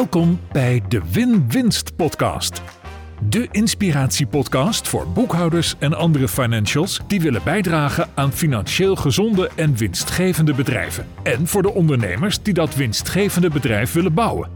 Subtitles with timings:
[0.00, 2.62] Welkom bij de Win-Winst Podcast.
[3.28, 10.54] De inspiratiepodcast voor boekhouders en andere financials die willen bijdragen aan financieel gezonde en winstgevende
[10.54, 11.06] bedrijven.
[11.22, 14.50] En voor de ondernemers die dat winstgevende bedrijf willen bouwen.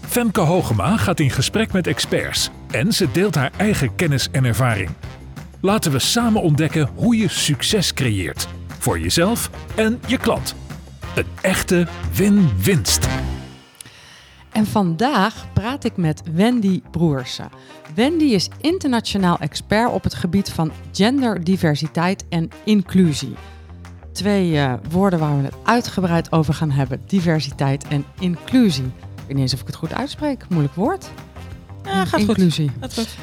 [0.00, 4.90] Femke Hogema gaat in gesprek met experts en ze deelt haar eigen kennis en ervaring.
[5.60, 8.48] Laten we samen ontdekken hoe je succes creëert
[8.78, 10.54] voor jezelf en je klant.
[11.14, 13.09] Een echte win-winst.
[14.52, 17.48] En vandaag praat ik met Wendy Broersen.
[17.94, 23.34] Wendy is internationaal expert op het gebied van genderdiversiteit en inclusie.
[24.12, 28.84] Twee uh, woorden waar we het uitgebreid over gaan hebben: diversiteit en inclusie.
[28.84, 30.48] Ik weet niet eens of ik het goed uitspreek.
[30.48, 31.10] Moeilijk woord.
[31.84, 32.68] Ja, gaat inclusie.
[32.68, 32.78] goed.
[32.80, 33.16] Gaat goed.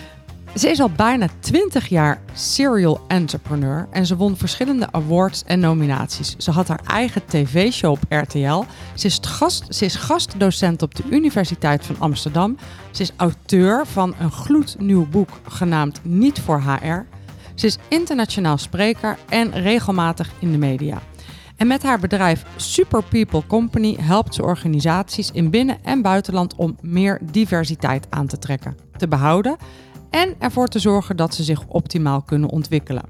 [0.56, 6.36] Ze is al bijna 20 jaar serial entrepreneur en ze won verschillende awards en nominaties.
[6.38, 8.64] Ze had haar eigen tv-show op RTL.
[8.96, 12.58] Ze is, gast, ze is gastdocent op de Universiteit van Amsterdam.
[12.92, 17.06] Ze is auteur van een gloednieuw boek genaamd Niet voor HR.
[17.56, 21.02] Ze is internationaal spreker en regelmatig in de media.
[21.56, 26.76] En met haar bedrijf Super People Company helpt ze organisaties in binnen- en buitenland om
[26.82, 29.58] meer diversiteit aan te trekken, te behouden
[30.10, 33.04] en ervoor te zorgen dat ze zich optimaal kunnen ontwikkelen.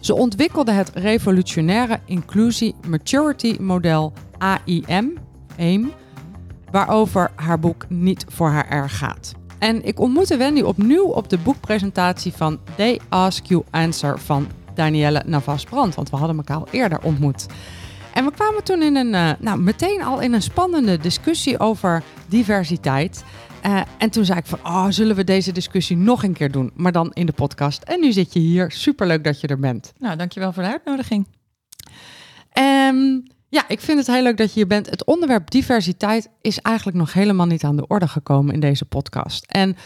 [0.00, 5.18] Ze ontwikkelde het revolutionaire Inclusie Maturity Model AIM,
[5.58, 5.92] AIM,
[6.70, 9.32] waarover haar boek Niet voor haar erg gaat.
[9.58, 15.22] En ik ontmoette Wendy opnieuw op de boekpresentatie van They Ask You Answer van Danielle
[15.26, 17.46] Navas-Brand, want we hadden elkaar al eerder ontmoet.
[18.14, 22.02] En we kwamen toen in een, uh, nou, meteen al in een spannende discussie over
[22.28, 23.24] diversiteit.
[23.66, 26.70] Uh, en toen zei ik van, oh, zullen we deze discussie nog een keer doen?
[26.74, 27.82] Maar dan in de podcast.
[27.82, 28.70] En nu zit je hier.
[28.70, 29.92] Superleuk dat je er bent.
[29.98, 31.26] Nou, dankjewel voor de uitnodiging.
[32.58, 34.90] Um, ja, ik vind het heel leuk dat je hier bent.
[34.90, 39.44] Het onderwerp diversiteit is eigenlijk nog helemaal niet aan de orde gekomen in deze podcast.
[39.44, 39.76] En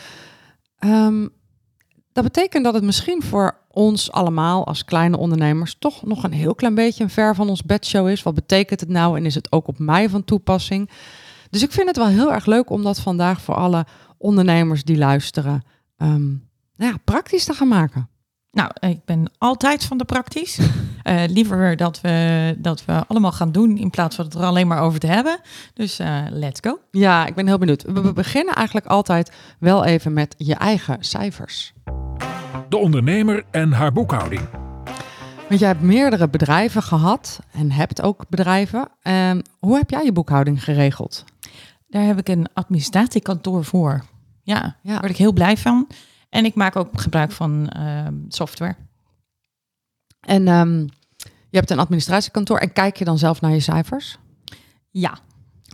[0.85, 1.31] um,
[2.13, 6.55] dat betekent dat het misschien voor ons allemaal als kleine ondernemers toch nog een heel
[6.55, 8.23] klein beetje een ver van ons bedshow is.
[8.23, 10.91] Wat betekent het nou en is het ook op mij van toepassing?
[11.57, 13.87] Dus ik vind het wel heel erg leuk om dat vandaag voor alle
[14.19, 15.63] ondernemers die luisteren
[15.99, 18.09] um, ja, praktisch te gaan maken.
[18.51, 20.59] Nou, ik ben altijd van de praktisch.
[20.59, 24.67] uh, liever dat we, dat we allemaal gaan doen in plaats van het er alleen
[24.67, 25.41] maar over te hebben.
[25.75, 26.79] Dus uh, let's go.
[26.91, 27.83] Ja, ik ben heel benieuwd.
[27.83, 31.73] We beginnen eigenlijk altijd wel even met je eigen cijfers.
[32.69, 34.49] De ondernemer en haar boekhouding.
[35.49, 38.89] Want jij hebt meerdere bedrijven gehad en hebt ook bedrijven.
[39.03, 41.25] Uh, hoe heb jij je boekhouding geregeld?
[41.97, 44.05] Daar heb ik een administratiekantoor voor.
[44.43, 44.91] Ja, ja.
[44.91, 45.89] daar word ik heel blij van.
[46.29, 48.77] En ik maak ook gebruik van uh, software.
[50.21, 50.81] En um,
[51.51, 54.19] je hebt een administratiekantoor en kijk je dan zelf naar je cijfers?
[54.91, 55.19] Ja.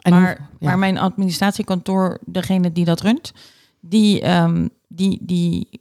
[0.03, 0.69] En maar, hoe, ja.
[0.69, 3.33] maar mijn administratiekantoor, degene die dat runt,
[3.81, 5.81] die, um, die, die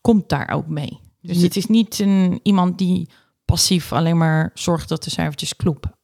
[0.00, 1.00] komt daar ook mee.
[1.20, 3.08] Dus het is niet een, iemand die
[3.44, 5.94] passief alleen maar zorgt dat de cijfertjes kloppen.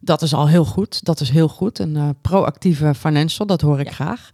[0.00, 1.04] Dat is al heel goed.
[1.04, 1.78] Dat is heel goed.
[1.78, 3.92] Een uh, proactieve financial, dat hoor ik ja.
[3.92, 4.30] graag.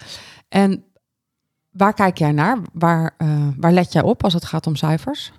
[0.49, 0.85] En
[1.71, 2.59] waar kijk jij naar?
[2.73, 5.33] Waar, uh, waar let jij op als het gaat om cijfers?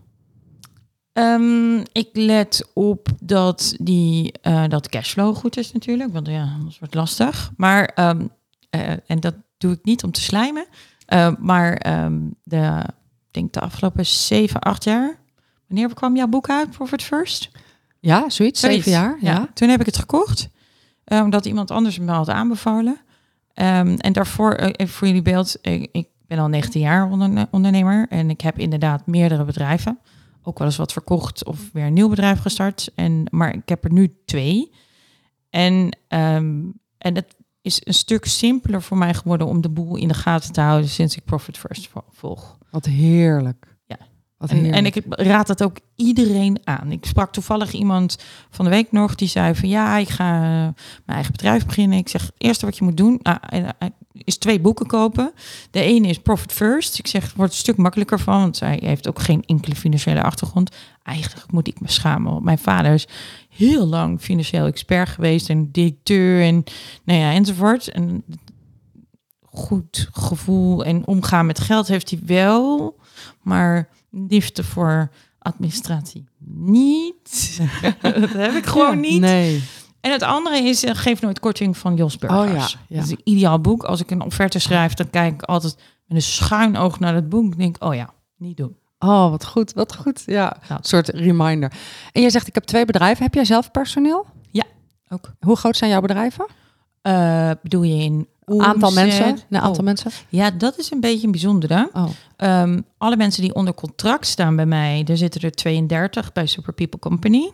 [1.14, 6.80] Um, ik let op dat, die, uh, dat cashflow goed is natuurlijk, want ja, anders
[6.80, 7.52] wordt lastig.
[7.58, 8.30] Maar, um,
[8.76, 10.66] uh, en dat doe ik niet om te slijmen,
[11.14, 12.84] uh, maar um, de,
[13.28, 15.20] ik denk de afgelopen 7, 8 jaar,
[15.68, 17.50] wanneer kwam jouw boek uit, Profit First?
[18.00, 19.18] Ja, zoiets, zeven jaar.
[19.22, 19.32] Ja.
[19.32, 19.50] ja.
[19.54, 20.50] Toen heb ik het gekocht,
[21.06, 22.98] omdat iemand anders me had aanbevolen.
[23.54, 28.30] en daarvoor, even voor jullie beeld, ik, ik ben al 19 jaar onderne ondernemer en
[28.30, 30.00] ik heb inderdaad meerdere bedrijven.
[30.44, 32.90] Ook wel eens wat verkocht of weer een nieuw bedrijf gestart.
[32.96, 34.72] En, maar ik heb er nu twee.
[35.50, 40.08] En, um, en het is een stuk simpeler voor mij geworden om de boel in
[40.08, 42.58] de gaten te houden sinds ik Profit First volg.
[42.70, 43.77] Wat heerlijk.
[44.38, 46.92] En, en ik raad het ook iedereen aan.
[46.92, 48.18] Ik sprak toevallig iemand
[48.50, 50.76] van de week nog die zei van ja, ik ga mijn
[51.06, 51.98] eigen bedrijf beginnen.
[51.98, 53.20] Ik zeg, het eerste wat je moet doen,
[53.54, 53.66] uh,
[54.12, 55.32] is twee boeken kopen.
[55.72, 57.00] De ene is Profit First.
[57.00, 60.24] Ik zeg, het wordt een stuk makkelijker van, want zij heeft ook geen enkele financiële
[60.24, 60.76] achtergrond.
[61.04, 62.32] Eigenlijk moet ik me schamen.
[62.32, 63.08] Want mijn vader is
[63.50, 66.64] heel lang financieel expert geweest en directeur en
[67.04, 67.88] nou ja, enzovoort.
[67.88, 68.24] En
[69.44, 72.96] goed gevoel en omgaan met geld heeft hij wel,
[73.42, 75.10] maar liefde voor
[75.40, 77.60] administratie niet.
[78.02, 79.22] dat heb ik gewoon niet.
[79.22, 79.64] Nee.
[80.02, 82.50] En het andere is uh, Geef nooit korting van Jos Burgers.
[82.50, 82.96] Oh, ja, ja.
[82.96, 83.84] Dat is een ideaal boek.
[83.84, 85.76] Als ik een offerte schrijf, dan kijk ik altijd
[86.06, 87.58] met een schuin oog naar het boek.
[87.58, 88.78] denk oh ja, niet doen.
[89.00, 90.24] Oh, wat goed, wat goed.
[90.26, 91.72] Ja, een soort reminder.
[92.12, 93.24] En jij zegt, ik heb twee bedrijven.
[93.24, 94.26] Heb jij zelf personeel?
[94.52, 94.64] Ja,
[95.10, 95.32] ook.
[95.40, 96.46] Hoe groot zijn jouw bedrijven?
[97.02, 99.06] Eh, bedoel je in Aantal omzet?
[99.06, 99.38] mensen?
[99.50, 99.84] Een aantal Oh.
[99.86, 100.12] mensen?
[100.30, 101.90] Ja, dat is een beetje een bijzondere.
[101.94, 102.10] Oh.
[102.38, 106.74] Ehm, alle mensen die onder contract staan bij mij, er zitten er 32 bij Super
[106.74, 107.52] People Company.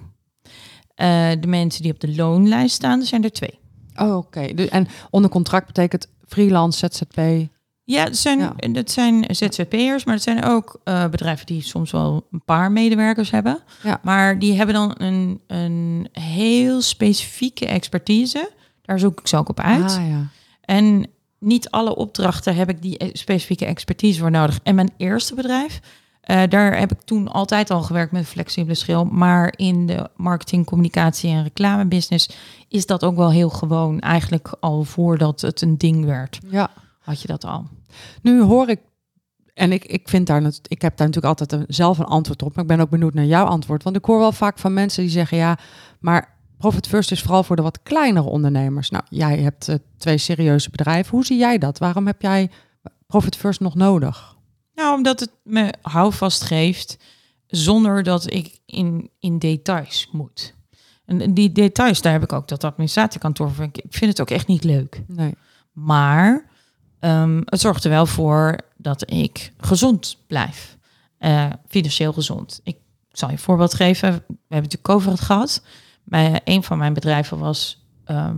[0.95, 3.59] Eh, de mensen die op de loonlijst staan, er zijn er twee.
[3.95, 4.53] Oh, oké.
[4.53, 7.49] Dus- En onder contract betekent freelance, ZZP.
[7.83, 8.53] Ja, het zijn, Ja.
[8.71, 13.31] dat zijn ZZP'ers, maar het zijn ook eh, bedrijven die soms wel een paar medewerkers
[13.31, 13.59] hebben.
[13.83, 13.99] Ja.
[14.03, 18.51] Maar die hebben dan een, een heel specifieke expertise.
[18.81, 19.97] Daar zoek ik ze ook op uit.
[19.97, 20.27] Ah, ja.
[20.65, 21.07] En
[21.39, 24.59] niet alle opdrachten heb ik die specifieke expertise voor nodig.
[24.63, 25.79] En mijn eerste bedrijf,
[26.21, 29.05] eh, daar heb ik toen altijd al gewerkt met flexibele schil.
[29.05, 32.29] Maar in de marketing, communicatie en reclamebusiness
[32.67, 33.99] is dat ook wel heel gewoon.
[33.99, 36.71] Eigenlijk al voordat het een ding werd, ja.
[36.99, 37.67] had je dat al.
[38.21, 38.79] Nu hoor ik,
[39.53, 42.55] en ik, ik vind daar, ik heb daar natuurlijk altijd een, zelf een antwoord op,
[42.55, 43.83] maar ik ben ook benieuwd naar jouw antwoord.
[43.83, 45.57] Want ik hoor wel vaak van mensen die zeggen, ja,
[45.99, 46.32] maar
[46.63, 48.89] Profit First is vooral voor de wat kleinere ondernemers.
[48.89, 51.11] Nou, jij hebt eh, twee serieuze bedrijven.
[51.11, 51.77] Hoe zie jij dat?
[51.77, 52.49] Waarom heb jij
[53.07, 54.35] Profit First nog nodig?
[54.75, 56.97] Nou, omdat het me houvast geeft
[57.47, 60.55] zonder dat ik in, in details moet.
[61.05, 63.65] En die details, daar heb ik ook dat administratiekantoor voor.
[63.71, 65.03] Ik vind het ook echt niet leuk.
[65.07, 65.35] Nee.
[65.71, 66.45] Maar
[66.99, 70.77] ehm, het zorgt er wel voor dat ik gezond blijf.
[71.17, 72.59] Eh, financieel gezond.
[72.63, 72.77] Ik
[73.11, 74.11] zal je een voorbeeld geven.
[74.11, 75.61] We hebben natuurlijk COVID gehad.
[76.03, 78.37] Bij een van mijn bedrijven was ehm,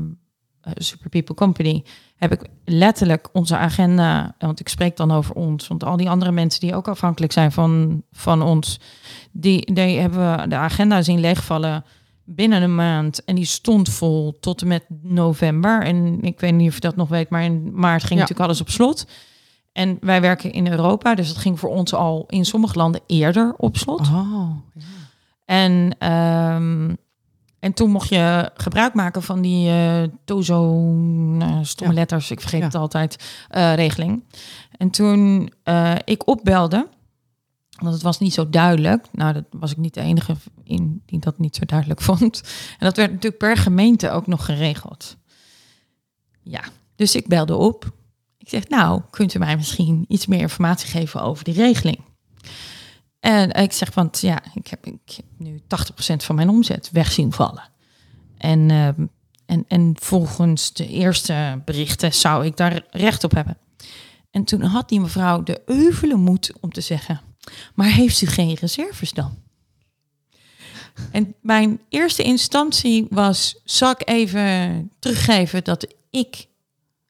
[0.61, 1.83] eh, Super People Company.
[2.15, 6.31] Heb ik letterlijk onze agenda, want ik spreek dan over ons, want al die andere
[6.31, 8.79] mensen die ook afhankelijk zijn van, van ons,
[9.31, 11.83] die, die hebben we de agenda zien leegvallen
[12.23, 13.23] binnen een maand.
[13.23, 15.83] En die stond vol tot en met november.
[15.83, 18.19] En ik weet niet of je dat nog weet, maar in maart ging Ja.
[18.19, 19.07] natuurlijk alles op slot.
[19.71, 23.53] En wij werken in Europa, dus dat ging voor ons al in sommige landen eerder
[23.57, 23.99] op slot.
[23.99, 24.49] Oh,
[25.45, 26.93] En, ehm,
[27.65, 30.73] en toen mocht je gebruik maken van die eh Tozo,
[31.37, 31.99] nou, stomme Ja.
[31.99, 32.65] letters, ik vergeet Ja.
[32.65, 34.23] het altijd, eh, regeling.
[34.77, 36.87] En toen eh, ik opbelde,
[37.81, 39.05] want het was niet zo duidelijk.
[39.11, 42.41] Nou, dat was ik niet de enige in die dat niet zo duidelijk vond.
[42.79, 45.17] En dat werd natuurlijk per gemeente ook nog geregeld.
[46.41, 46.61] Ja,
[46.95, 47.91] dus ik belde op.
[48.37, 51.99] Ik zeg, nou, kunt u mij misschien iets meer informatie geven over die regeling?
[53.25, 55.61] En ik zeg, want ja, ik heb, ik heb nu
[56.13, 57.69] 80% van mijn omzet weg zien vallen.
[58.37, 59.05] En, ehm,
[59.45, 63.57] en, en volgens de eerste berichten zou ik daar recht op hebben.
[64.31, 67.21] En toen had die mevrouw de euvele moed om te zeggen,
[67.75, 69.37] maar heeft u geen reserves dan?
[71.11, 76.47] En mijn eerste instantie was, zal ik even teruggeven dat ik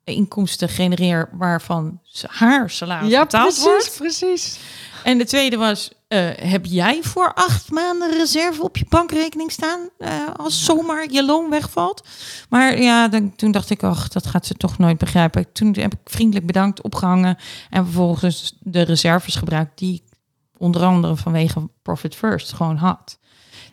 [0.04, 3.96] inkomsten genereer waarvan haar salaris ja betaald wordt?
[3.98, 4.60] precies, precies.
[5.04, 9.90] En de tweede was, eh, heb jij voor acht maanden reserve op je bankrekening staan
[9.98, 12.08] eh, als zomaar je loon wegvalt?
[12.50, 15.52] Maar ja, dan, toen dacht ik, ach, dat gaat ze toch nooit begrijpen.
[15.52, 17.38] Toen heb ik vriendelijk bedankt, opgehangen
[17.70, 20.18] en vervolgens de reserves gebruikt die ik
[20.58, 23.20] onder andere vanwege Profit First gewoon had.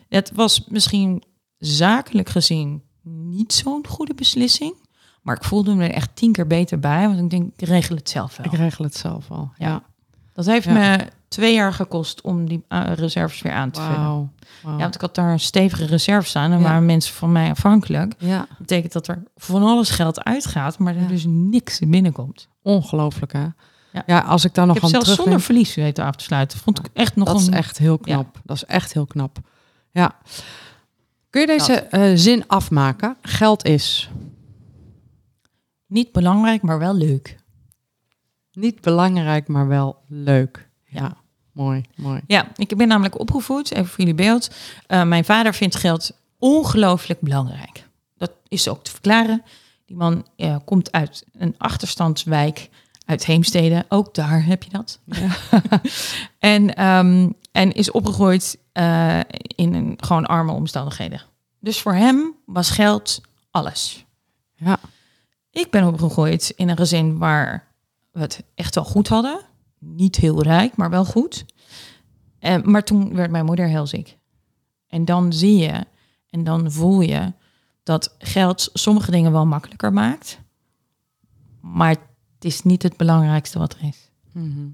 [0.09, 1.23] Het was misschien
[1.59, 4.75] zakelijk gezien niet zo'n goede beslissing,
[5.23, 7.97] maar ik voelde me er echt tien keer beter bij, want ik denk, ik regel
[7.97, 8.47] het zelf wel.
[8.47, 9.53] Ik regel het zelf al.
[9.59, 9.69] Ja.
[9.69, 9.91] Ja.
[10.33, 10.73] Dat heeft Ja.
[10.73, 14.33] me twee jaar gekost om die eh, reserves weer aan te vullen.
[14.63, 16.65] Ja, want ik had daar een stevige reserve staan en Ja.
[16.65, 18.15] waren mensen van mij afhankelijk.
[18.19, 22.49] ja, Dat betekent dat er van alles geld uitgaat, maar er dus niks binnenkomt.
[22.63, 23.47] ongelooflijk hè.
[23.93, 24.03] Ja.
[24.07, 24.19] Ja.
[24.21, 26.59] als ik daar nog Ik heb aan zelfs terug zonder verlies weten af te sluiten.
[26.59, 28.41] Vond ik echt nog Dat is echt heel knap.
[28.45, 29.39] Dat is echt heel knap.
[29.91, 30.13] Ja.
[31.31, 33.17] Kun je deze eh, zin afmaken?
[33.23, 34.11] Geld is
[35.87, 37.37] niet belangrijk, maar wel leuk.
[38.53, 40.69] Niet belangrijk, maar wel leuk.
[40.85, 41.17] Ja,
[41.53, 42.21] mooi, mooi.
[42.27, 44.51] Ja, ik ben namelijk opgevoed, even voor jullie beeld.
[44.87, 47.89] Eh, mijn vader vindt geld ongelooflijk belangrijk.
[48.17, 49.43] Dat is ook te verklaren.
[49.87, 52.71] Die man eh, komt uit een achterstandswijk
[53.07, 53.85] uit Heemstede.
[53.89, 55.01] Ook daar heb je dat.
[56.39, 61.23] en, ehm, en is opgegroeid eh, in een, gewoon arme omstandigheden.
[61.61, 64.05] Dus voor hem was geld alles.
[64.57, 64.79] Ja,
[65.51, 67.72] Ik ben opgegroeid in een gezin waar
[68.13, 69.41] we het echt wel goed hadden.
[69.79, 71.45] Niet heel rijk, maar wel goed.
[72.39, 74.19] En, maar toen werd mijn moeder heel ziek.
[74.87, 75.87] En dan zie je
[76.31, 77.33] en dan voel je
[77.83, 80.41] dat geld sommige dingen wel makkelijker maakt.
[81.61, 81.91] Maar
[82.35, 84.11] het is niet het belangrijkste wat er is.
[84.33, 84.69] Mhm.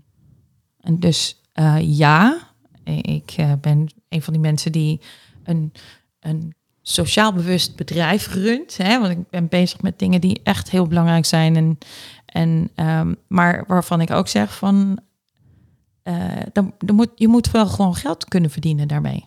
[0.81, 2.49] En dus eh, ja,
[3.03, 5.01] ik eh, ben een van die mensen die
[5.43, 5.73] een,
[6.21, 6.55] een
[6.91, 8.77] sociaal bewust bedrijf runt.
[8.77, 11.57] Hè, want ik ben bezig met dingen die echt heel belangrijk zijn.
[11.57, 11.79] En,
[12.27, 14.99] en, ehm, maar waarvan ik ook zeg van...
[16.03, 16.15] eh,
[16.53, 19.27] dan, dan moet, je moet wel gewoon geld kunnen verdienen daarmee.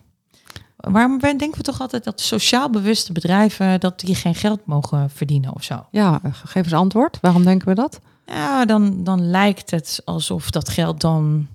[0.76, 5.54] waarom denken we toch altijd dat sociaal bewuste bedrijven dat die geen geld mogen verdienen
[5.54, 5.86] of zo?
[5.90, 7.18] Ja, geef eens antwoord.
[7.20, 8.00] Waarom denken we dat?
[8.26, 11.48] Ja, dan, dan lijkt het alsof dat geld dan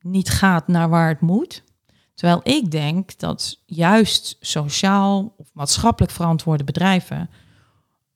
[0.00, 1.62] niet gaat naar waar het moet.
[2.18, 7.30] Terwijl ik denk dat juist sociaal of maatschappelijk verantwoorde bedrijven,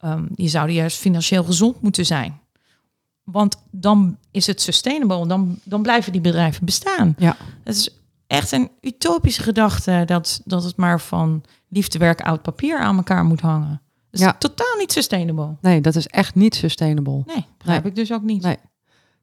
[0.05, 2.41] um, die zouden juist financieel gezond moeten zijn.
[3.25, 7.15] Want dan is het sustainable, dan, dan blijven die bedrijven bestaan.
[7.19, 7.37] Ja.
[7.65, 12.97] Het is echt een utopische gedachte dat, dat het maar van liefdewerk oud papier aan
[12.97, 13.81] elkaar moet hangen.
[14.11, 14.33] Dat is Ja.
[14.33, 15.57] totaal niet sustainable.
[15.61, 17.23] Nee, dat is echt niet sustainable.
[17.27, 18.43] Nee, begrijp ik dus ook niet.
[18.43, 18.57] Nee.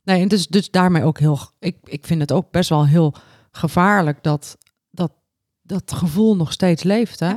[0.03, 1.39] Nee, en dus, dus daarmee ook heel.
[1.59, 3.13] Ik, ik vind het ook best wel heel
[3.51, 4.57] gevaarlijk dat
[5.69, 7.19] dat, gevoel nog steeds leeft.
[7.19, 7.33] Hè?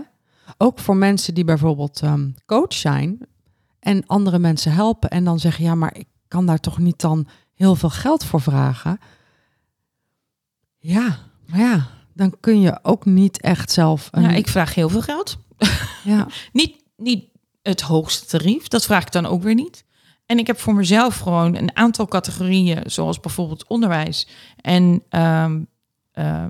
[0.58, 3.26] Ook voor mensen die bijvoorbeeld ehm, coach zijn
[3.78, 7.26] en andere mensen helpen en dan zeggen: ja, maar ik kan daar toch niet dan
[7.54, 8.98] heel veel geld voor vragen.
[10.78, 14.08] Ja, maar ja, dan kun je ook niet echt zelf.
[14.10, 15.38] Een, Ja, ik vraag heel veel geld.
[16.04, 17.24] ja, Niet, niet
[17.62, 19.84] het hoogste tarief, dat vraag ik dan ook weer niet.
[20.26, 25.62] En ik heb voor mezelf gewoon een aantal categorieën, zoals bijvoorbeeld onderwijs en ehm,
[26.12, 26.46] eh,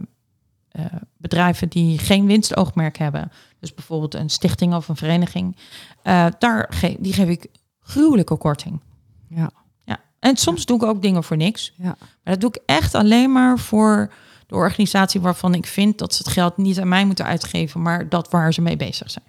[0.73, 0.85] eh,
[1.17, 3.33] bedrijven die geen winstoogmerk hebben.
[3.59, 5.57] Dus bijvoorbeeld een stichting of een vereniging.
[6.03, 7.47] eh, daar ge die geef ik
[7.81, 8.81] gruwelijke korting.
[9.29, 9.51] ja,
[9.85, 10.01] Ja.
[10.19, 11.73] En soms doe ik ook dingen voor niks.
[11.77, 11.97] ja.
[11.99, 14.13] Maar dat doe ik echt alleen maar voor
[14.47, 18.09] de organisatie waarvan ik vind dat ze het geld niet aan mij moeten uitgeven, maar
[18.09, 19.25] dat waar ze mee bezig zijn.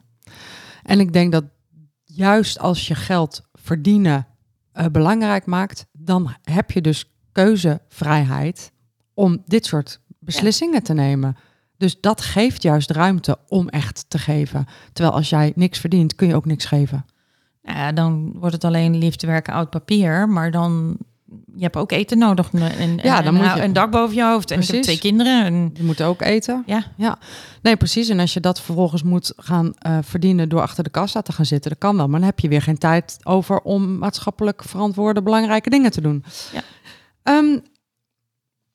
[0.83, 1.43] En ik denk dat
[2.03, 4.27] juist als je geld verdienen
[4.71, 8.71] eh, belangrijk maakt, dan heb je dus keuzevrijheid
[9.13, 11.37] om dit soort beslissingen te nemen.
[11.77, 14.65] Dus dat geeft juist ruimte om echt te geven.
[14.93, 17.05] Terwijl als jij niks verdient, kun je ook niks geven.
[17.63, 20.97] Nou ja, dan wordt het alleen liefde werken oud papier, maar dan
[21.55, 24.15] je hebt ook eten nodig en, en, Ja, dan en moet je- een dak boven
[24.15, 24.85] je hoofd en ik heb Precies.
[24.99, 26.63] twee kinderen en Je moet ook eten.
[26.65, 27.17] ja, Ja,
[27.61, 28.09] nee, precies.
[28.09, 31.45] En als je dat vervolgens moet gaan eh, verdienen door achter de kassa te gaan
[31.45, 32.07] zitten, dat kan wel.
[32.07, 36.23] Maar dan heb je weer geen tijd over om maatschappelijk verantwoorde belangrijke dingen te doen.
[36.53, 36.61] Ja.
[37.23, 37.57] Ehm,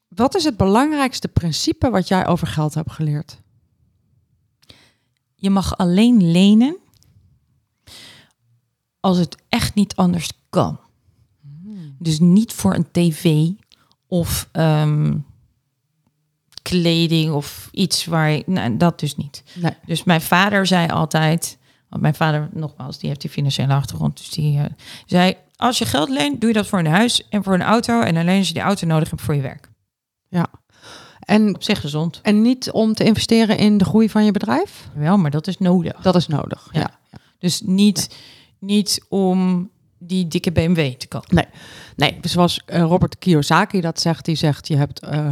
[0.08, 3.38] wat is het belangrijkste principe wat jij over geld hebt geleerd?
[5.38, 6.76] je mag alleen lenen
[9.00, 10.80] als het echt niet anders kan.
[11.98, 13.48] Dus niet voor een tv
[14.06, 15.16] of ehm,
[16.62, 19.42] kleding of iets waar je, nou, dat dus niet.
[19.54, 19.72] Nee.
[19.86, 24.30] Dus mijn vader zei altijd, want mijn vader nogmaals, die heeft die financiële achtergrond, dus
[24.30, 24.64] die eh,
[25.06, 28.00] zei, als je geld leent, doe je dat voor een huis en voor een auto
[28.00, 29.67] en alleen als je die auto nodig hebt voor je werk.
[30.28, 30.47] Ja.
[31.18, 32.20] En, Op zich gezond.
[32.23, 34.88] en niet om te investeren in de groei van je bedrijf?
[34.94, 36.00] Wel, maar dat is nodig.
[36.00, 36.68] Dat is nodig.
[36.73, 36.80] Ja.
[36.80, 37.18] ja.
[37.38, 38.16] Dus niet,
[38.58, 41.47] niet om die dikke BMW te kopen.
[41.97, 45.28] Nee, zoals eh, Robert Kiyosaki dat zegt, die zegt je hebt eh,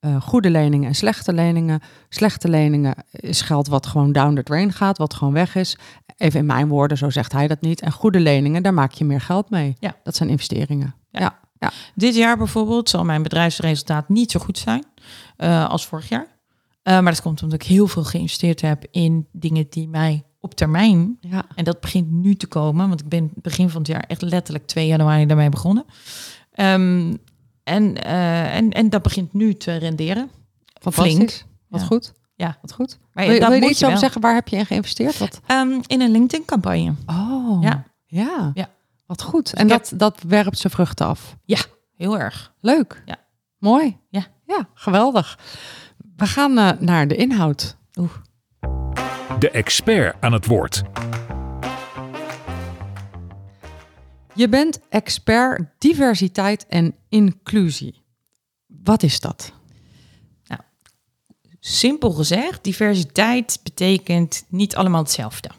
[0.00, 1.80] eh, goede leningen en slechte leningen.
[2.08, 5.78] Slechte leningen is geld wat gewoon down the drain gaat, wat gewoon weg is.
[6.16, 7.80] Even in mijn woorden, zo zegt hij dat niet.
[7.80, 9.76] En goede leningen, daar maak je meer geld mee.
[9.78, 9.96] Ja.
[10.02, 10.94] Dat zijn investeringen.
[11.10, 11.20] Ja.
[11.20, 11.72] Ja, ja.
[11.94, 14.84] Dit jaar bijvoorbeeld zal mijn bedrijfsresultaat niet zo goed zijn
[15.36, 16.26] eh, als vorig jaar.
[16.82, 20.54] Eh, maar dat komt omdat ik heel veel geïnvesteerd heb in dingen die mij op
[20.54, 21.44] termijn, ja.
[21.54, 24.66] en dat begint nu te komen, want ik ben begin van het jaar echt letterlijk
[24.66, 25.84] 2 januari daarmee begonnen.
[26.52, 27.14] Ehm,
[27.64, 30.30] en, eh, en, en dat begint nu te renderen.
[30.80, 31.44] Fantastisch.
[31.68, 31.86] Wat Ja.
[31.86, 32.12] goed.
[32.34, 32.58] Ja.
[32.60, 32.98] Wat goed.
[33.12, 34.04] Maar Wil, wil je moet iets je over wel.
[34.04, 34.20] zeggen?
[34.20, 35.18] Waar heb je in geïnvesteerd?
[35.18, 35.40] Wat?
[35.46, 36.94] Ehm, in een LinkedIn-campagne.
[37.06, 37.84] Oh, Ja.
[38.06, 38.50] ja.
[38.54, 38.68] Ja.
[39.06, 39.52] Wat goed.
[39.52, 41.36] En heb- dat, dat werpt zijn vruchten af.
[41.96, 42.54] Heel erg.
[42.60, 43.02] Leuk.
[43.04, 43.16] Ja.
[43.58, 43.98] Mooi.
[44.08, 44.26] Ja.
[44.46, 45.38] Ja, geweldig.
[46.16, 47.76] We gaan eh, naar de inhoud.
[47.98, 48.12] Oeh.
[49.38, 50.82] De expert aan het woord.
[54.34, 58.04] Je bent expert diversiteit en inclusie.
[58.66, 59.52] Wat is dat?
[61.68, 65.50] Simpel gezegd, diversiteit betekent niet allemaal hetzelfde.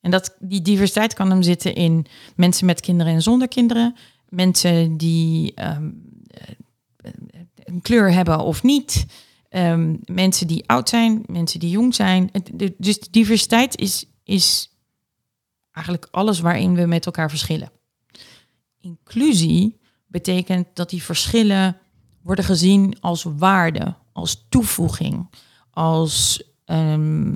[0.00, 3.96] En dat, die diversiteit kan hem zitten in mensen met kinderen en zonder kinderen,
[4.28, 5.90] mensen die ehm,
[6.26, 7.12] eh,
[7.64, 9.06] een kleur hebben of niet,
[9.48, 12.30] ehm, mensen die oud zijn, mensen die jong zijn.
[12.76, 14.70] Dus diversiteit is, is
[15.72, 17.70] eigenlijk alles waarin we met elkaar verschillen.
[18.80, 21.76] Inclusie betekent dat die verschillen
[22.22, 25.30] worden gezien als waarde, als toevoeging,
[25.70, 27.34] als ehm,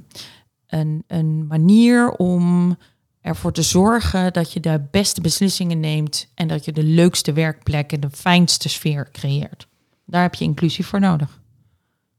[0.75, 2.77] een, een manier om
[3.21, 8.01] ervoor te zorgen dat je de beste beslissingen neemt en dat je de leukste werkplekken,
[8.01, 9.67] de fijnste sfeer creëert.
[10.07, 11.41] Daar heb je inclusie voor nodig.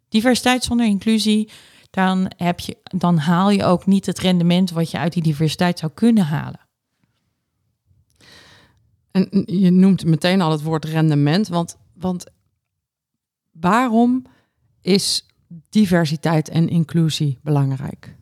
[0.09, 1.49] Diversiteit zonder inclusie,
[1.89, 5.79] dan, heb je, dan haal je ook niet het rendement wat je uit die diversiteit
[5.79, 6.59] zou kunnen halen.
[9.11, 12.25] En je noemt meteen al het woord rendement, want, want
[13.51, 14.25] waarom
[14.81, 15.25] is
[15.69, 18.15] diversiteit en inclusie belangrijk?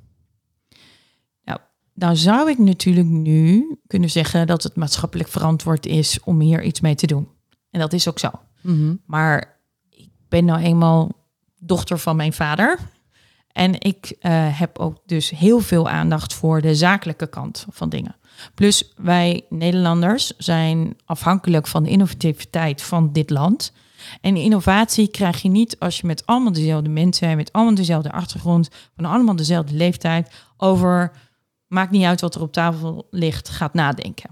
[1.94, 6.82] Nou zou ik natuurlijk nu kunnen zeggen dat het maatschappelijk verantwoord is om hier iets
[6.82, 7.28] mee te doen.
[7.72, 8.30] En dat is ook zo.
[8.62, 8.96] Mhm.
[9.06, 9.60] Maar
[9.90, 11.12] ik ben nou eenmaal
[11.60, 12.80] dochter van mijn vader.
[13.52, 18.16] En ik eh, heb ook dus heel veel aandacht voor de zakelijke kant van dingen.
[18.56, 23.74] Plus wij Nederlanders zijn afhankelijk van de innovativiteit van dit land.
[24.22, 28.70] En innovatie krijg je niet als je met allemaal dezelfde mensen, met allemaal dezelfde achtergrond,
[28.96, 31.12] van allemaal dezelfde leeftijd, over,
[31.74, 34.30] maakt niet uit wat er op tafel ligt, gaat nadenken.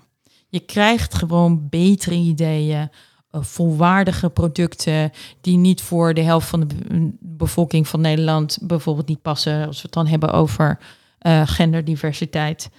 [0.48, 2.90] Je krijgt gewoon betere ideeën,
[3.32, 9.08] eh, volwaardige producten die niet voor de helft van de be- bevolking van Nederland bijvoorbeeld
[9.08, 10.80] niet passen, als we het dan hebben over
[11.18, 12.70] eh, genderdiversiteit.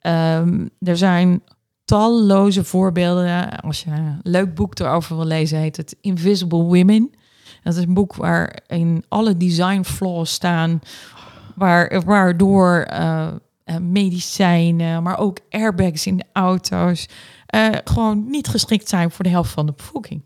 [0.00, 1.42] Ehm, er zijn
[1.84, 3.60] talloze voorbeelden.
[3.60, 7.10] Als je een leuk boek erover wil lezen, heet het Invisible Women.
[7.62, 10.80] Dat is een boek waarin alle design flaws staan,
[11.54, 13.28] waar, waardoor eh,
[13.76, 17.08] medicijnen, maar ook airbags in de auto's,
[17.46, 20.22] eh, gewoon niet geschikt zijn voor de helft van de bevolking.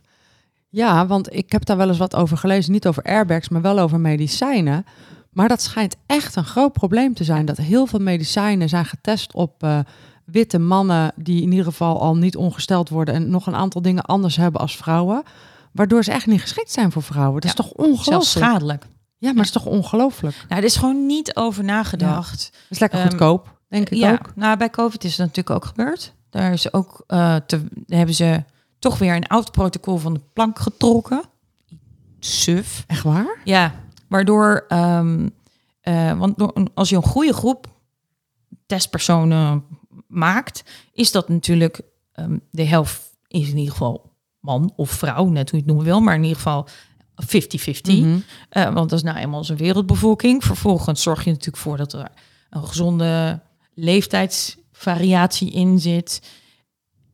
[0.69, 2.73] Ja, want ik heb daar wel eens wat over gelezen.
[2.73, 4.85] Niet over airbags, maar wel over medicijnen.
[5.31, 7.45] Maar dat schijnt echt een groot probleem te zijn.
[7.47, 9.79] Dat heel veel medicijnen zijn getest op eh,
[10.25, 11.13] witte mannen...
[11.17, 13.15] die in ieder geval al niet ongesteld worden...
[13.15, 15.23] en nog een aantal dingen anders hebben als vrouwen.
[15.73, 17.41] Waardoor ze echt niet geschikt zijn voor vrouwen.
[17.41, 18.47] Dat Ja, is toch Zelfs ongelooflijk?
[18.47, 18.87] schadelijk.
[19.23, 20.45] Ja, maar dat is toch ongelooflijk?
[20.49, 22.51] Nou, er is gewoon niet over nagedacht.
[22.53, 24.37] Dat is lekker Ehm, goedkoop, denk ik ja, ook.
[24.37, 26.15] nou bij COVID is het natuurlijk ook gebeurd.
[26.31, 28.45] Daar is ook eh, te, hebben ze
[28.79, 31.23] toch weer een oud protocol van de plank getrokken.
[32.19, 32.85] Suf.
[32.87, 33.39] Echt waar?
[33.45, 33.75] Ja,
[34.09, 35.29] waardoor, ehm,
[35.81, 37.67] eh, want door, als je een goede groep
[38.67, 39.65] testpersonen
[40.07, 41.81] maakt, is dat natuurlijk
[42.13, 44.11] ehm, de helft is in ieder geval
[44.41, 46.69] man of vrouw, net hoe je het noemen wil, maar in ieder geval
[47.23, 48.01] 50-50.
[48.01, 48.19] Mhm.
[48.49, 50.45] Eh, want dat is nou eenmaal zijn wereldbevolking.
[50.45, 52.09] Vervolgens zorg je natuurlijk voor dat er
[52.51, 53.41] een gezonde
[53.75, 56.23] leeftijdsvariatie in zit.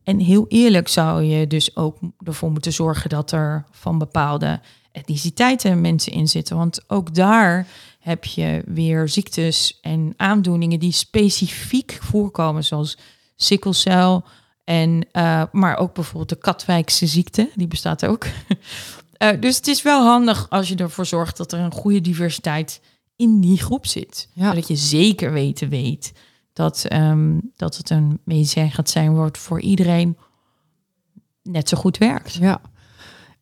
[0.03, 4.59] En heel eerlijk zou je dus ook ervoor moeten zorgen dat er van bepaalde
[4.91, 6.57] etniciteiten mensen in zitten.
[6.57, 7.67] Want ook daar
[7.99, 12.97] heb je weer ziektes en aandoeningen die specifiek voorkomen, zoals
[13.35, 14.23] sikkelcel.
[14.63, 18.25] En, eh, maar ook bijvoorbeeld de Katwijkse ziekte, die bestaat ook.
[19.19, 22.81] Eh, dus het is wel handig als je ervoor zorgt dat er een goede diversiteit
[23.15, 24.29] in die groep zit.
[24.33, 24.49] Ja.
[24.49, 26.11] Zodat je zeker weten weet
[26.53, 30.17] dat, ehm, dat het een medicijn gaat zijn wordt voor iedereen
[31.43, 32.33] net zo goed werkt.
[32.33, 32.61] Ja.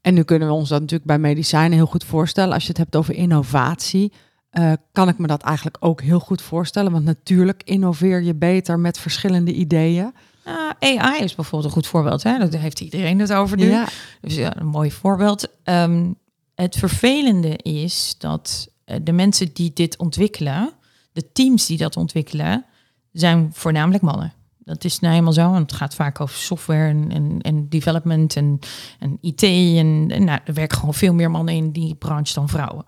[0.02, 2.54] En nu kunnen we ons dat natuurlijk bij medicijnen heel goed voorstellen.
[2.54, 4.14] Als je het hebt over innovatie,
[4.50, 6.92] eh, kan ik me dat eigenlijk ook heel goed voorstellen.
[6.92, 10.14] Want natuurlijk innoveer je beter met verschillende ideeën.
[10.48, 12.24] Uh, AI is bijvoorbeeld een goed voorbeeld.
[12.24, 12.50] Hè?
[12.50, 13.70] Daar heeft iedereen het over nu.
[13.70, 13.88] Ja,
[14.22, 15.48] Dus ja, een mooi voorbeeld.
[15.64, 16.12] Ehm,
[16.56, 20.74] het vervelende is dat eh, de mensen die dit ontwikkelen,
[21.12, 22.66] de teams die dat ontwikkelen,
[23.12, 24.34] zijn voornamelijk mannen.
[24.58, 28.36] Dat is nou helemaal zo, want het gaat vaak over software en, en, en development
[28.36, 28.60] en,
[29.00, 29.44] en IT.
[29.44, 32.86] En, en nou, er werken gewoon veel meer mannen in die branche dan vrouwen.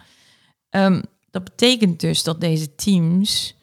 [0.69, 3.55] Ehm, dat betekent dus dat deze teams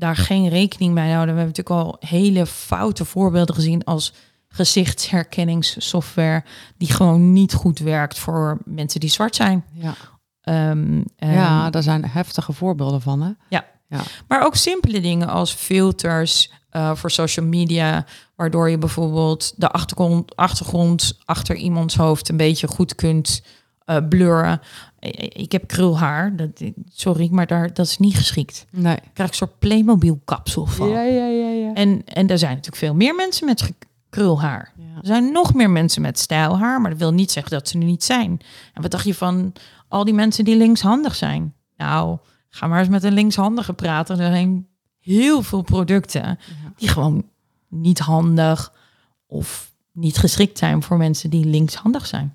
[0.00, 1.34] daar geen rekening mee houden.
[1.34, 4.12] We hebben natuurlijk al hele foute voorbeelden gezien als
[4.48, 6.44] gezichtsherkenningssoftware
[6.76, 9.64] die gewoon niet goed werkt voor mensen die zwart zijn.
[9.72, 9.94] ja.
[10.40, 13.22] Ehm, ehm, ja, daar zijn heftige voorbeelden van.
[13.22, 13.30] Hè?
[13.48, 13.64] Ja.
[13.88, 14.00] ja.
[14.28, 18.04] Maar ook simpele dingen als filters eh, voor social media,
[18.36, 23.42] waardoor je bijvoorbeeld de achtergrond, achtergrond achter iemands hoofd een beetje goed kunt
[23.90, 24.60] eh blurren.
[25.00, 28.66] Ik ik heb krulhaar, dat, sorry, maar daar, dat is niet geschikt.
[28.70, 28.96] Nee.
[28.96, 30.88] Ik krijg een soort Playmobil kapsel van.
[30.88, 31.74] Ja, ja, ja, ja.
[31.74, 33.72] En, en er zijn natuurlijk veel meer mensen met
[34.10, 34.72] krulhaar.
[34.76, 34.84] Ja.
[34.84, 37.84] Er zijn nog meer mensen met stijlhaar, maar dat wil niet zeggen dat ze er
[37.84, 38.40] niet zijn.
[38.74, 39.52] En wat dacht je van
[39.88, 41.54] al die mensen die linkshandig zijn?
[41.76, 44.18] Nou, ga maar eens met een linkshandige praten.
[44.18, 44.66] Er zijn
[45.00, 46.38] heel veel producten
[46.76, 47.24] die gewoon
[47.68, 48.72] niet handig
[49.26, 52.34] of niet geschikt zijn voor mensen die linkshandig zijn.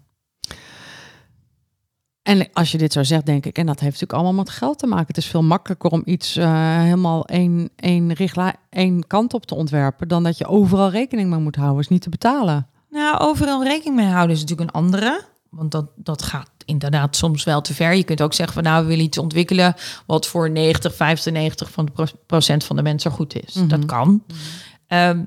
[2.26, 4.80] En als je dit zo zegt, denk ik, en dat heeft natuurlijk allemaal met geld
[4.80, 5.08] te maken.
[5.08, 9.56] Het is veel makkelijker om iets eh, helemaal één, één, richtlijn, één kant op te
[9.56, 11.80] ontwerpen, dan dat je overal rekening mee moet houden.
[11.80, 12.68] Is niet te betalen.
[12.90, 15.22] Nou, overal rekening mee houden is natuurlijk een andere.
[15.50, 17.94] Want dat, dat gaat inderdaad soms wel te ver.
[17.94, 19.74] Je kunt ook zeggen van nou, we willen iets ontwikkelen
[20.06, 23.54] wat voor 90, 95 van de pro- procent van de mensen goed is.
[23.54, 23.68] Mhm.
[23.68, 24.24] Dat kan.
[24.88, 25.24] Ehm,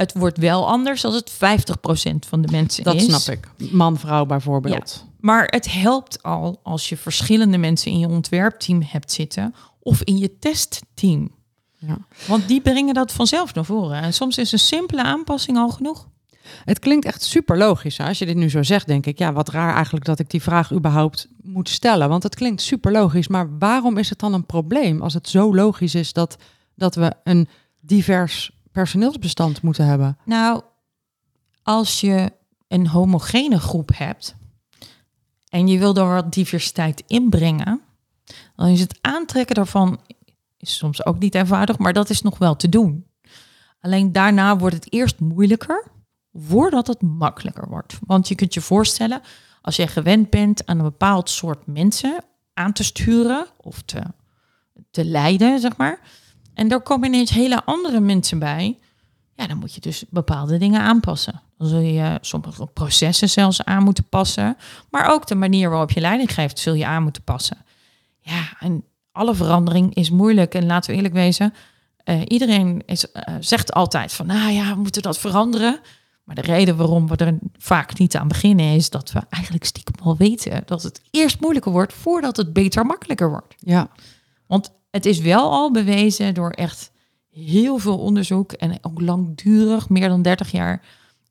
[0.00, 3.04] het wordt wel anders als het 50 procent van de mensen Dat is.
[3.04, 3.70] snap ik.
[3.72, 5.04] Man, vrouw bijvoorbeeld.
[5.18, 10.18] Maar het helpt al als je verschillende mensen in je ontwerpteam hebt zitten of in
[10.18, 11.30] je testteam.
[11.78, 11.98] Ja.
[12.26, 14.02] Want die brengen dat vanzelf naar voren.
[14.02, 16.08] En soms is een simpele aanpassing al genoeg.
[16.64, 17.96] Het klinkt echt super logisch.
[17.96, 18.06] Hè?
[18.06, 20.42] Als je dit nu zo zegt, denk ik, ja, wat raar eigenlijk dat ik die
[20.42, 22.08] vraag überhaupt moet stellen.
[22.08, 23.28] Want het klinkt super logisch.
[23.28, 26.36] Maar waarom is het dan een probleem als het zo logisch is dat,
[26.74, 27.48] dat we een
[27.80, 30.18] divers personeelsbestand moeten hebben?
[30.24, 30.62] Nou,
[31.62, 32.32] als je
[32.68, 34.34] een homogene groep hebt
[35.48, 37.80] en je wil er wat diversiteit inbrengen,
[38.56, 40.00] dan is het aantrekken daarvan
[40.60, 43.06] is soms ook niet eenvoudig, maar dat is nog wel te doen.
[43.80, 45.86] Alleen daarna wordt het eerst moeilijker
[46.32, 47.98] voordat het makkelijker wordt.
[48.06, 49.20] Want je kunt je voorstellen,
[49.62, 54.02] als je gewend bent aan een bepaald soort mensen aan te sturen of te,
[54.90, 56.00] te leiden, zeg maar.
[56.60, 58.78] En er komen ineens hele andere mensen bij.
[59.34, 61.40] Ja, dan moet je dus bepaalde dingen aanpassen.
[61.58, 64.56] Dan zul je sommige processen zelfs aan moeten passen.
[64.90, 67.56] Maar ook de manier waarop je leiding geeft, zul je aan moeten passen.
[68.20, 70.54] Ja, en alle verandering is moeilijk.
[70.54, 71.54] En laten we eerlijk wezen,
[72.04, 75.80] uh, iedereen is, uh, zegt altijd van, nou ja, we moeten dat veranderen.
[76.24, 79.94] Maar de reden waarom we er vaak niet aan beginnen is dat we eigenlijk stiekem
[80.02, 83.54] al weten dat het eerst moeilijker wordt voordat het beter makkelijker wordt.
[83.58, 83.88] Ja.
[84.46, 86.92] Want het is wel al bewezen door echt
[87.30, 90.82] heel veel onderzoek en ook langdurig, meer dan 30 jaar,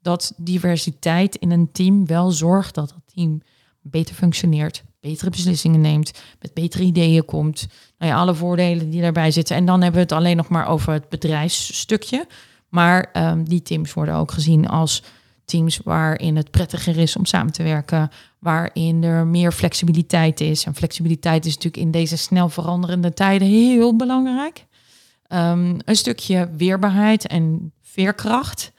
[0.01, 3.41] dat diversiteit in een team wel zorgt dat het team
[3.81, 7.67] beter functioneert, betere beslissingen neemt, met betere ideeën komt.
[7.97, 9.55] Nou ja, alle voordelen die daarbij zitten.
[9.55, 12.27] En dan hebben we het alleen nog maar over het bedrijfsstukje.
[12.69, 15.03] Maar um, die teams worden ook gezien als
[15.45, 20.65] teams waarin het prettiger is om samen te werken, waarin er meer flexibiliteit is.
[20.65, 24.65] En flexibiliteit is natuurlijk in deze snel veranderende tijden heel belangrijk.
[25.27, 28.71] Um, een stukje weerbaarheid en veerkracht.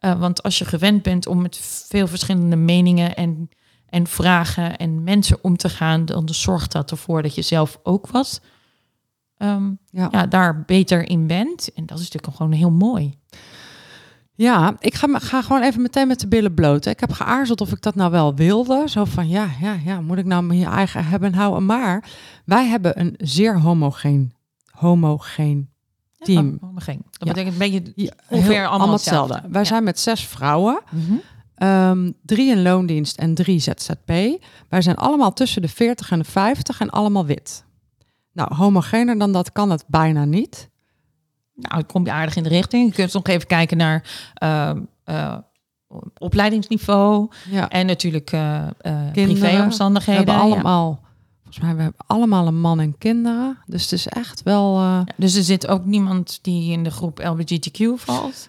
[0.00, 1.56] Uh, want als je gewend bent om met
[1.88, 3.48] veel verschillende meningen en,
[3.88, 8.06] en vragen en mensen om te gaan, dan zorgt dat ervoor dat je zelf ook
[8.06, 8.40] wat
[9.38, 10.08] um, ja.
[10.10, 10.26] ja.
[10.26, 11.72] daar beter in bent.
[11.74, 13.17] En dat is natuurlijk gewoon heel mooi.
[14.38, 16.86] Ja, ik ga, ga gewoon even meteen met de billen bloot.
[16.86, 18.82] Ik heb geaarzeld of ik dat nou wel wilde.
[18.88, 21.66] Zo van, ja, ja, ja, moet ik nou mijn eigen hebben en houden?
[21.66, 22.04] Maar
[22.44, 24.32] wij hebben een zeer homogeen,
[24.70, 25.70] homogeen
[26.18, 26.50] team.
[26.60, 27.02] Ja, homogeen.
[27.10, 29.32] Dat betekent een beetje ja, ongeveer allemaal, allemaal hetzelfde.
[29.32, 29.52] hetzelfde.
[29.52, 30.80] Wij zijn met zes vrouwen.
[30.90, 31.68] Mm -hmm.
[31.68, 34.12] um, drie in loondienst en drie ZZP.
[34.68, 37.64] Wij zijn allemaal tussen de 40 en de 50 en allemaal wit.
[38.32, 40.68] Nou, homogener dan dat kan het bijna niet.
[41.60, 42.88] Nou, kom je aardig in de richting.
[42.88, 44.04] Je kunt nog even kijken naar
[44.42, 44.70] uh,
[45.06, 45.34] uh,
[46.18, 47.68] opleidingsniveau ja.
[47.68, 48.62] en natuurlijk uh,
[49.12, 50.24] privéomstandigheden.
[50.24, 51.08] We hebben allemaal, ja.
[51.42, 53.58] volgens mij, we hebben allemaal een man en kinderen.
[53.66, 54.80] Dus het is echt wel.
[54.80, 58.48] Ja, dus er zit ook niemand die in de groep LGBTQ valt.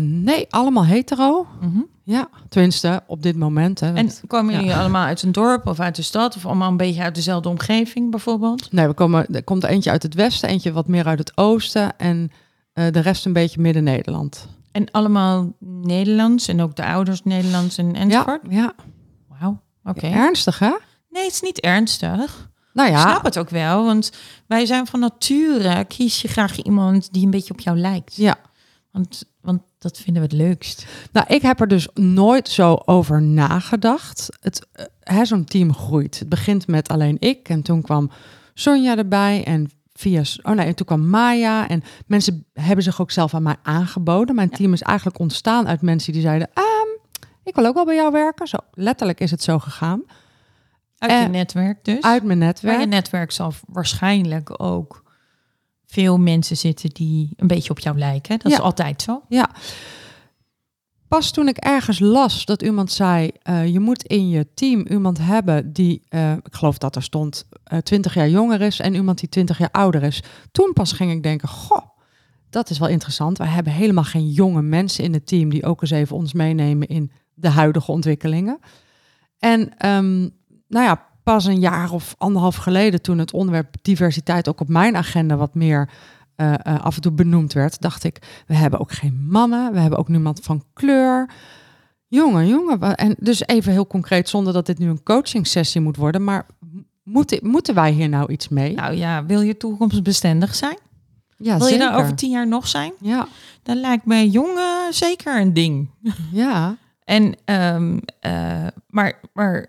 [0.00, 1.46] nee, allemaal hetero.
[1.60, 1.86] Mm -hmm.
[2.04, 3.80] Ja, tenminste op dit moment.
[3.80, 6.36] Hè, en komen jullie allemaal uit een dorp of uit de stad?
[6.36, 8.72] Of allemaal een beetje uit dezelfde omgeving bijvoorbeeld?
[8.72, 11.36] Nee, we komen, er komt er eentje uit het westen, eentje wat meer uit het
[11.36, 11.98] oosten.
[11.98, 12.32] En
[12.74, 14.48] uh, de rest een beetje midden-Nederland.
[14.72, 18.40] En allemaal Nederlands en ook de ouders Nederlands en enzovoort?
[18.48, 18.56] Ja.
[18.56, 18.74] ja.
[19.28, 20.06] Wauw, oké.
[20.06, 20.12] Okay.
[20.12, 20.76] Ernstig hè?
[21.10, 22.50] Nee, het is niet ernstig.
[22.72, 23.02] Nou ja.
[23.02, 24.12] Ik snap het ook wel, want
[24.46, 28.16] wij zijn van nature, kies je graag iemand die een beetje op jou lijkt.
[28.16, 28.36] Ja.
[28.90, 30.86] Want, want dat vinden we het leukst.
[31.12, 34.28] Nou, ik heb er dus nooit zo over nagedacht.
[34.40, 34.66] Het,
[35.10, 36.18] uh, zo'n team groeit.
[36.18, 38.10] Het begint met alleen ik en toen kwam
[38.54, 40.22] Sonja erbij en via.
[40.42, 41.68] Oh nee, en toen kwam Maya.
[41.68, 44.34] En mensen hebben zich ook zelf aan mij aangeboden.
[44.34, 44.56] Mijn ja.
[44.56, 46.98] team is eigenlijk ontstaan uit mensen die zeiden: um,
[47.44, 48.46] Ik wil ook wel bij jou werken.
[48.46, 50.02] Zo letterlijk is het zo gegaan.
[50.98, 52.02] Uit je netwerk dus?
[52.02, 52.74] Uit mijn netwerk.
[52.74, 55.02] Bij je netwerk zal waarschijnlijk ook
[55.86, 58.38] veel mensen zitten die een beetje op jou lijken.
[58.38, 58.58] Dat ja.
[58.58, 59.22] is altijd zo.
[59.28, 59.50] Ja.
[61.12, 65.18] Pas toen ik ergens las dat iemand zei: uh, je moet in je team iemand
[65.18, 69.18] hebben die, uh, ik geloof dat er stond, uh, 20 jaar jonger is en iemand
[69.18, 70.22] die 20 jaar ouder is.
[70.52, 71.86] Toen pas ging ik denken: goh,
[72.50, 73.38] dat is wel interessant.
[73.38, 76.88] Wij hebben helemaal geen jonge mensen in het team die ook eens even ons meenemen
[76.88, 78.58] in de huidige ontwikkelingen.
[79.38, 80.30] En um,
[80.68, 84.96] nou ja, pas een jaar of anderhalf geleden, toen het onderwerp diversiteit ook op mijn
[84.96, 85.90] agenda wat meer
[86.36, 89.78] uh, uh, af en toe benoemd werd, dacht ik, we hebben ook geen mannen, we
[89.78, 91.30] hebben ook niemand van kleur.
[92.06, 92.94] Jongen, jongen.
[92.94, 96.46] En dus even heel concreet, zonder dat dit nu een coaching sessie moet worden, maar
[97.02, 98.74] moet, moeten wij hier nou iets mee?
[98.74, 100.78] Nou ja, wil je toekomstbestendig zijn?
[101.36, 101.84] Ja, wil zeker.
[101.84, 102.92] je daar over tien jaar nog zijn?
[103.00, 103.28] Ja.
[103.62, 105.90] Dan lijkt mij jongen zeker een ding.
[106.32, 106.76] Ja.
[107.04, 109.66] en, um, uh, maar, maar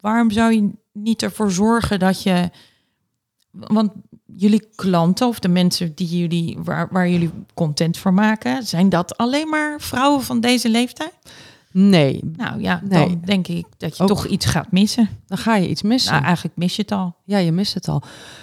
[0.00, 2.50] waarom zou je niet ervoor zorgen dat je.
[3.50, 3.92] Want
[4.36, 9.16] jullie klanten of de mensen die jullie, waar, waar jullie content voor maken, zijn dat
[9.16, 11.12] alleen maar vrouwen van deze leeftijd?
[11.70, 12.20] Nee.
[12.36, 13.08] Nou ja, nee.
[13.08, 15.08] dan denk ik dat je Ook, toch iets gaat missen.
[15.26, 16.12] Dan ga je iets missen.
[16.12, 17.16] Nou, eigenlijk mis je het al.
[17.24, 18.02] Ja, je mist het al.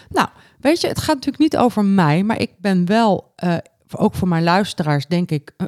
[0.10, 0.27] Nou,
[0.60, 3.58] weet je, het gaat natuurlijk niet over mij, maar ik ben wel, uh,
[3.91, 5.67] ook voor mijn luisteraars, denk ik, uh,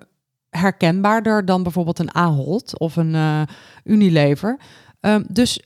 [0.49, 3.41] herkenbaarder dan bijvoorbeeld een Ahold of een uh,
[3.83, 4.59] Unilever.
[5.01, 5.59] Um, dus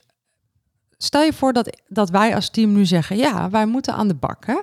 [0.98, 4.16] stel je voor dat, dat wij als team nu zeggen: ja, wij moeten aan de
[4.16, 4.46] bak.
[4.46, 4.60] Hè?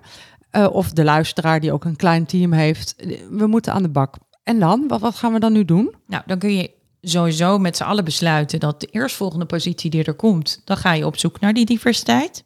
[0.61, 2.95] Uh, of de luisteraar die ook een klein team heeft,
[3.31, 4.15] we moeten aan de bak.
[4.43, 5.95] En dan, wat, wat gaan we dan nu doen?
[6.07, 6.71] Nou, dan kun je
[7.01, 11.07] sowieso met z'n allen besluiten dat de eerstvolgende positie die er komt, dan ga je
[11.07, 12.45] op zoek naar die diversiteit.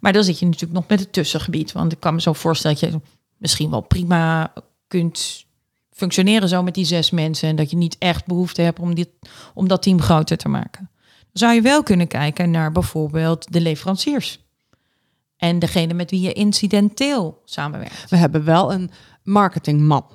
[0.00, 1.72] Maar dan zit je natuurlijk nog met het tussengebied.
[1.72, 3.00] Want ik kan me zo voorstellen dat je
[3.36, 4.52] misschien wel prima
[4.88, 5.44] kunt
[5.90, 7.48] functioneren zo met die zes mensen.
[7.48, 9.08] En dat je niet echt behoefte hebt om, dit,
[9.54, 10.90] om dat team groter te maken.
[11.32, 14.44] Zou je wel kunnen kijken naar bijvoorbeeld de leveranciers.
[15.36, 18.10] En degene met wie je incidenteel samenwerkt.
[18.10, 18.90] We hebben wel een
[19.22, 20.06] marketingman.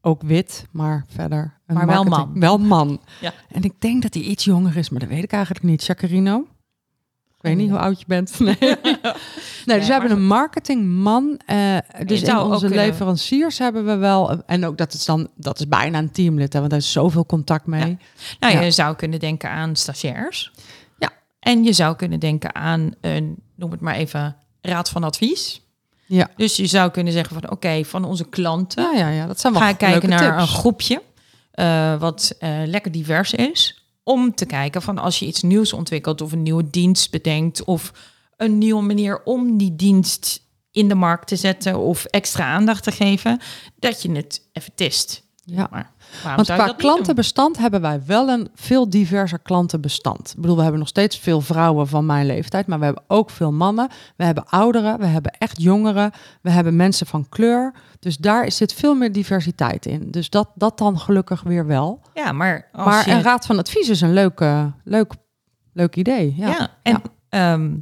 [0.00, 1.60] Ook wit, maar verder.
[1.66, 2.40] Een maar wel man.
[2.40, 3.00] Wel man.
[3.20, 3.32] Ja.
[3.48, 5.82] En ik denk dat hij iets jonger is, maar dat weet ik eigenlijk niet.
[5.82, 6.46] Chacarino?
[7.44, 8.38] Weet niet hoe oud je bent.
[8.38, 8.56] Nee,
[9.64, 11.40] nee dus we hebben een marketingman.
[11.50, 11.76] Uh,
[12.06, 14.42] dus in onze leveranciers hebben we wel...
[14.46, 15.28] En ook dat is dan...
[15.36, 17.98] Dat is bijna een teamlid, hè, want daar is zoveel contact mee.
[18.40, 20.52] Nou, je zou kunnen denken aan stagiairs.
[20.98, 21.10] Ja.
[21.40, 25.62] En je zou kunnen denken aan een, noem het maar even, raad van advies.
[26.06, 26.28] Ja.
[26.36, 29.26] Dus je zou kunnen zeggen van oké, van onze klanten ja, ja, ja.
[29.26, 31.02] Dat zijn wel ga kijken naar een groepje
[31.54, 36.20] uh, wat uh, lekker divers is om te kijken van als je iets nieuws ontwikkelt
[36.20, 37.92] of een nieuwe dienst bedenkt of
[38.36, 42.92] een nieuwe manier om die dienst in de markt te zetten of extra aandacht te
[42.92, 43.40] geven,
[43.78, 45.22] dat je het even test.
[45.44, 45.93] Ja, maar
[46.36, 50.32] want qua klantenbestand hebben wij wel een veel diverser klantenbestand.
[50.36, 53.30] Ik bedoel, we hebben nog steeds veel vrouwen van mijn leeftijd, maar we hebben ook
[53.30, 53.88] veel mannen.
[54.16, 56.10] We hebben ouderen, we hebben echt jongeren,
[56.42, 57.74] we hebben mensen van kleur.
[57.98, 60.10] Dus daar zit veel meer diversiteit in.
[60.10, 62.00] Dus dat, dat dan gelukkig weer wel.
[62.14, 65.12] Ja, maar als maar een raad van advies is een leuke, leuk,
[65.72, 66.34] leuk idee.
[66.36, 67.72] Ja, ja en ehm,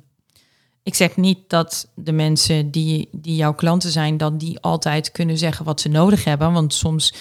[0.82, 5.38] ik zeg niet dat de mensen die, die jouw klanten zijn, dat die altijd kunnen
[5.38, 6.52] zeggen wat ze nodig hebben.
[6.52, 7.14] Want soms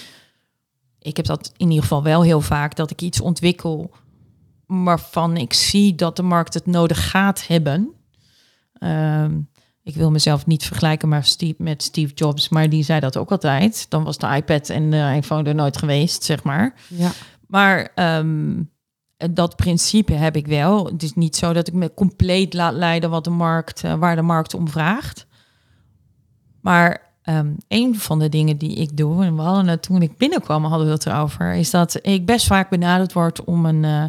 [1.02, 3.92] ik heb dat in ieder geval wel heel vaak, dat ik iets ontwikkel
[4.66, 7.94] waarvan ik zie dat de markt het nodig gaat hebben.
[8.74, 9.40] Ehm,
[9.84, 13.32] ik wil mezelf niet vergelijken maar Steve, met Steve Jobs, maar die zei dat ook
[13.32, 13.86] altijd.
[13.90, 16.74] Dan was de iPad en de iPhone er nooit geweest, zeg maar.
[16.88, 17.12] Ja.
[17.48, 18.72] Maar um,
[19.32, 20.86] dat principe heb ik wel.
[20.86, 24.16] Het is niet zo dat ik me compleet laat leiden wat de markt, uh, waar
[24.16, 25.28] de markt om vraagt.
[26.62, 30.18] Maar Um, een van de dingen die ik doe, en we hadden het toen ik
[30.18, 34.04] binnenkwam, hadden we het erover, is dat ik best vaak benaderd word om een, uh,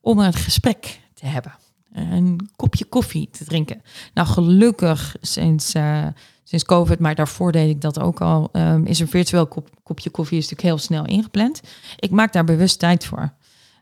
[0.00, 1.54] om een gesprek te hebben.
[1.92, 3.82] Een kopje koffie te drinken.
[4.14, 6.06] Nou, gelukkig sinds, uh,
[6.44, 10.10] sinds COVID, maar daarvoor deed ik dat ook al, um, is een virtueel kop, kopje
[10.10, 11.60] koffie is natuurlijk heel snel ingepland.
[11.96, 13.32] Ik maak daar bewust tijd voor.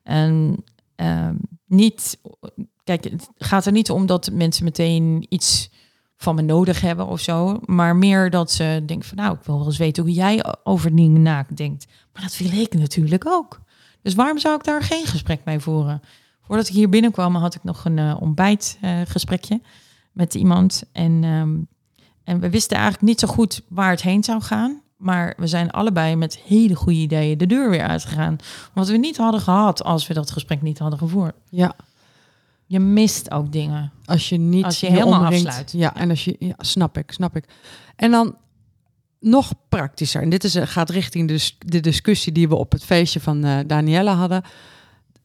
[0.03, 0.65] En
[0.97, 2.19] um, niet,
[2.85, 5.71] kijk, het gaat er niet om dat mensen meteen iets
[6.25, 7.61] van me nodig hebben of zo.
[7.65, 10.97] Maar meer dat ze denken van nou, ik wil wel eens weten hoe jij over
[10.97, 11.87] dingen nadenkt.
[12.13, 13.61] Maar dat wil ik natuurlijk ook.
[14.03, 16.01] Dus waarom zou ik daar geen gesprek mee voeren?
[16.47, 19.67] Voordat ik hier binnenkwam had ik nog een uh, ontbijtgesprekje uh,
[20.13, 20.85] met iemand.
[20.93, 21.67] En, um,
[22.25, 24.83] en we wisten eigenlijk niet zo goed waar het heen zou gaan.
[24.97, 28.37] Maar we zijn allebei met hele goede ideeën de deur weer uitgegaan.
[28.75, 31.35] Wat we niet hadden gehad als we dat gesprek niet hadden gevoerd.
[31.49, 31.75] Ja,
[32.75, 33.93] je mist ook dingen.
[34.05, 35.73] Als je niet als je helemaal afsluit.
[35.73, 37.45] Ja, en als je ja, snap ik, snap ik.
[37.97, 38.37] En dan
[39.21, 40.23] nog praktischer.
[40.23, 43.47] En dit is, eh, gaat richting de, de discussie die we op het feestje van
[43.47, 44.43] uh, Danielle hadden.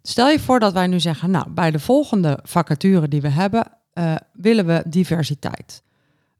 [0.02, 3.72] Stel je voor dat wij nu zeggen, nou, bij de volgende vacature die we hebben,
[3.94, 5.84] uh, willen we diversiteit.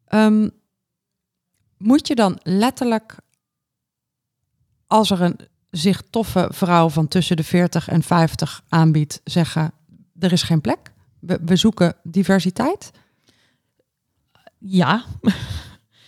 [0.10, 0.52] Um,
[1.78, 3.16] moet je dan letterlijk,
[4.88, 5.40] als er een
[5.72, 9.72] zich toffe vrouw van tussen de 40 en 50 aanbiedt, zeggen,
[10.20, 10.92] er is geen plek?
[11.20, 12.92] We, we zoeken diversiteit?
[14.58, 15.04] Ja.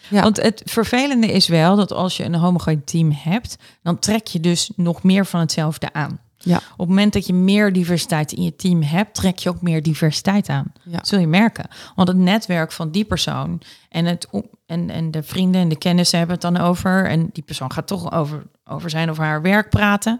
[0.10, 0.21] ja.
[0.21, 4.39] Want het vervelende is wel dat als je een homogeen team hebt, dan trek je
[4.39, 6.19] dus nog meer van hetzelfde aan.
[6.43, 6.56] Ja.
[6.56, 9.84] Op het moment dat je meer diversiteit in je team hebt, trek je ook meer
[9.84, 10.74] diversiteit aan.
[10.84, 11.00] Ja.
[11.02, 11.67] zul je merken.
[11.95, 14.28] Want het netwerk van die persoon en, het,
[14.65, 17.10] en, en de vrienden en de kennissen hebben het dan over.
[17.10, 20.19] En die persoon gaat toch over, over zijn of haar werk praten.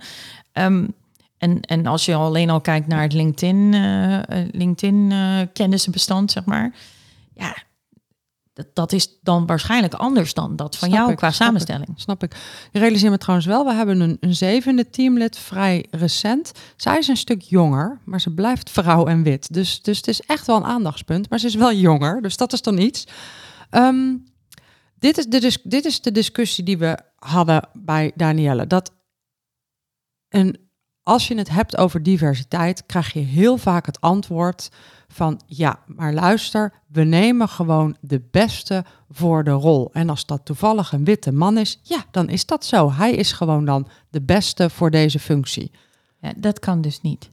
[0.54, 0.94] Um,
[1.42, 4.20] en, en als je alleen al kijkt naar het LinkedIn, uh,
[4.52, 6.76] LinkedIn uh, kennisbestand, zeg maar.
[7.34, 7.56] Ja,
[8.54, 11.94] dat, dat is dan waarschijnlijk anders dan dat van jou qua samenstelling.
[11.96, 12.36] snap ik.
[12.72, 16.52] Je realiseer me trouwens wel, we hebben een, een zevende teamlid vrij recent.
[16.76, 19.54] Zij is een stuk jonger, maar ze blijft vrouw en wit.
[19.54, 21.30] Dus, dus het is echt wel een aandachtspunt.
[21.30, 23.08] Maar ze is wel jonger, dus dat is dan iets.
[23.72, 24.24] Um,
[25.00, 28.68] dit, is de, dit is de discussie die we hadden bij Danielle.
[28.68, 28.92] Dat
[30.30, 30.70] een
[31.12, 34.70] als je het hebt over diversiteit, krijg je heel vaak het antwoord
[35.08, 39.90] van ja, maar luister, we nemen gewoon de beste voor de rol.
[39.94, 42.92] En als dat toevallig een witte man is, ja, dan is dat zo.
[42.92, 45.72] Hij is gewoon dan de beste voor deze functie.
[46.22, 47.30] Ja, dat kan dus niet.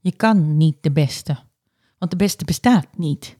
[0.00, 1.36] Je kan niet de beste.
[1.98, 3.36] Want de beste bestaat niet.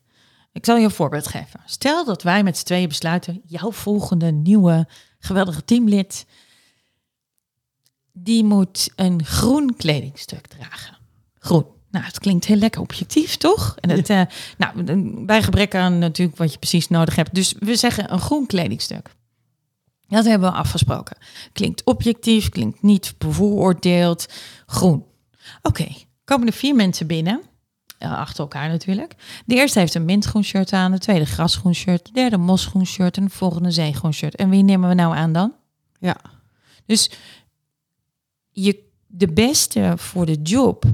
[0.53, 1.61] Ik zal je een voorbeeld geven.
[1.64, 6.27] Stel dat wij met z'n tweeën besluiten, jouw volgende nieuwe geweldige teamlid,
[8.22, 10.96] die moet een groen kledingstuk dragen.
[11.38, 11.66] Groen.
[11.90, 13.76] Nou, het klinkt heel lekker objectief, toch?
[13.81, 14.22] En het, eh,
[14.59, 17.35] nou, bij gebrek aan natuurlijk wat je precies nodig hebt.
[17.35, 19.11] Dus we zeggen een groen kledingstuk.
[20.09, 21.16] Dat hebben we afgesproken.
[21.52, 24.26] Klinkt objectief, klinkt niet bevooroordeeld.
[24.66, 25.04] Groen.
[25.62, 25.87] Oké,
[26.24, 27.42] komen er vier mensen binnen.
[28.02, 29.14] Uh, achter elkaar natuurlijk.
[29.46, 33.16] De eerste heeft een mintgroen shirt aan, de tweede grasgroen shirt, de derde mosgroen shirt
[33.16, 34.37] en de volgende zeegroen shirt.
[34.37, 35.52] En wie nemen we nou aan dan?
[36.00, 36.16] Ja.
[36.87, 37.11] Dus
[38.62, 40.85] je, de beste voor de job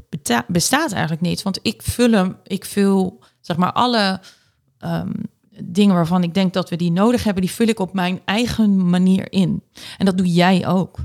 [0.47, 1.43] bestaat eigenlijk niet.
[1.43, 4.21] Want ik vul hem, ik vul zeg maar alle
[4.79, 5.13] ehm,
[5.65, 8.91] dingen waarvan ik denk dat we die nodig hebben, die vul ik op mijn eigen
[8.91, 9.63] manier in.
[9.99, 10.99] En dat doe jij ook.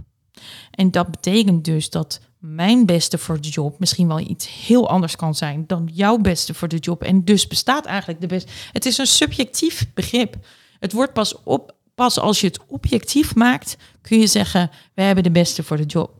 [0.71, 5.15] En dat betekent dus dat mijn beste voor de job misschien wel iets heel anders
[5.15, 7.03] kan zijn dan jouw beste voor de job.
[7.03, 8.51] En dus bestaat eigenlijk de beste.
[8.71, 10.35] Het is een subjectief begrip.
[10.79, 15.23] Het wordt pas op, pas als je het objectief maakt, kun je zeggen: we hebben
[15.23, 16.18] de beste voor de job.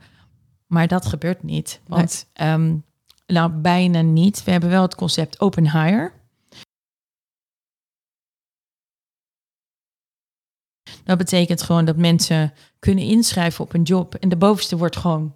[0.69, 1.81] Maar dat gebeurt niet.
[1.87, 2.77] Want ehm,
[3.27, 4.43] nou, bijna niet.
[4.43, 6.11] We hebben wel het concept open hire.
[11.03, 15.35] Dat betekent gewoon dat mensen kunnen inschrijven op een job en de bovenste wordt gewoon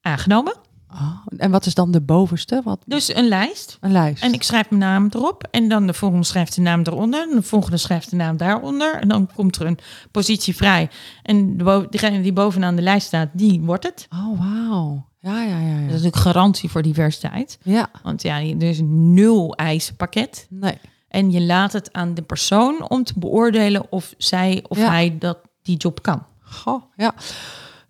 [0.00, 0.54] aangenomen.
[0.92, 2.60] Oh, en wat is dan de bovenste?
[2.64, 2.82] Wat?
[2.86, 3.76] Dus een lijst.
[3.80, 4.22] Een lijst.
[4.22, 5.48] En ik schrijf mijn naam erop.
[5.50, 7.28] En dan de volgende schrijft de naam eronder.
[7.30, 8.94] En de volgende schrijft de naam daaronder.
[9.00, 9.78] En dan komt er een
[10.10, 10.88] positie vrij.
[11.22, 14.08] En de degene die bovenaan de lijst staat, die wordt het.
[14.12, 15.06] Oh, wauw.
[15.20, 15.66] Ja, ja, ja.
[15.72, 15.86] Dat is Ja.
[15.90, 17.58] natuurlijk garantie voor diversiteit.
[17.62, 17.88] ja.
[18.02, 20.46] Want ja, er is nul eisenpakket.
[20.50, 20.78] Nee.
[21.08, 24.88] En je laat het aan de persoon om te beoordelen of zij of Ja.
[24.90, 26.22] hij dat die job kan.
[26.42, 27.14] Goh, ja.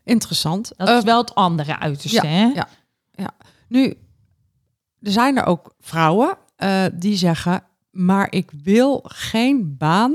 [0.04, 0.72] Interessant.
[0.76, 2.44] Dat Eh, is wel het andere uiterste, hè?
[2.54, 2.68] ja,
[3.16, 3.30] ja.
[3.68, 3.86] Nu,
[5.02, 10.14] er zijn er ook vrouwen eh, die zeggen, maar ik wil geen baan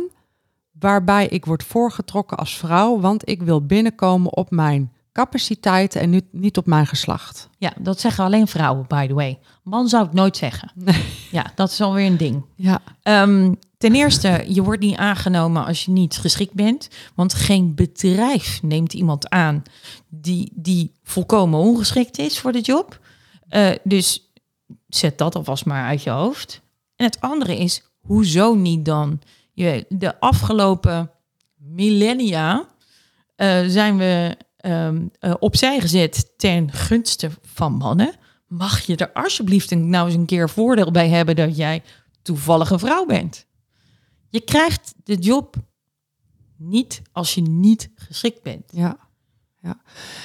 [0.80, 6.26] waarbij ik word voorgetrokken als vrouw, want ik wil binnenkomen op mijn capaciteiten en niet,
[6.32, 7.50] niet op mijn geslacht.
[7.58, 9.40] Ja, dat zeggen alleen vrouwen, by the way.
[9.64, 10.72] Man zou het nooit zeggen.
[10.76, 11.04] Nee.
[11.32, 12.46] Ja, dat is alweer een ding.
[12.56, 16.90] Ja, Ehm, ten eerste, je wordt niet aangenomen als je niet geschikt bent.
[17.16, 19.64] Want geen bedrijf neemt iemand aan
[20.08, 23.00] die, die volkomen ongeschikt is voor de job.
[23.48, 24.32] Eh, dus
[24.88, 26.62] zet dat alvast maar uit je hoofd.
[26.96, 29.22] En het andere is, hoezo niet dan?
[29.54, 31.12] Je, de afgelopen
[31.56, 32.66] millennia
[33.36, 38.14] eh, zijn we ehm, eh, opzij gezet ten gunste van mannen.
[38.48, 41.84] Mag je er alsjeblieft nou eens een keer voordeel bij hebben dat jij
[42.22, 43.50] toevallig een vrouw bent?
[44.32, 45.56] Je krijgt de job
[46.58, 48.64] niet als je niet geschikt bent.
[48.72, 49.10] ja.
[49.62, 49.82] Ja.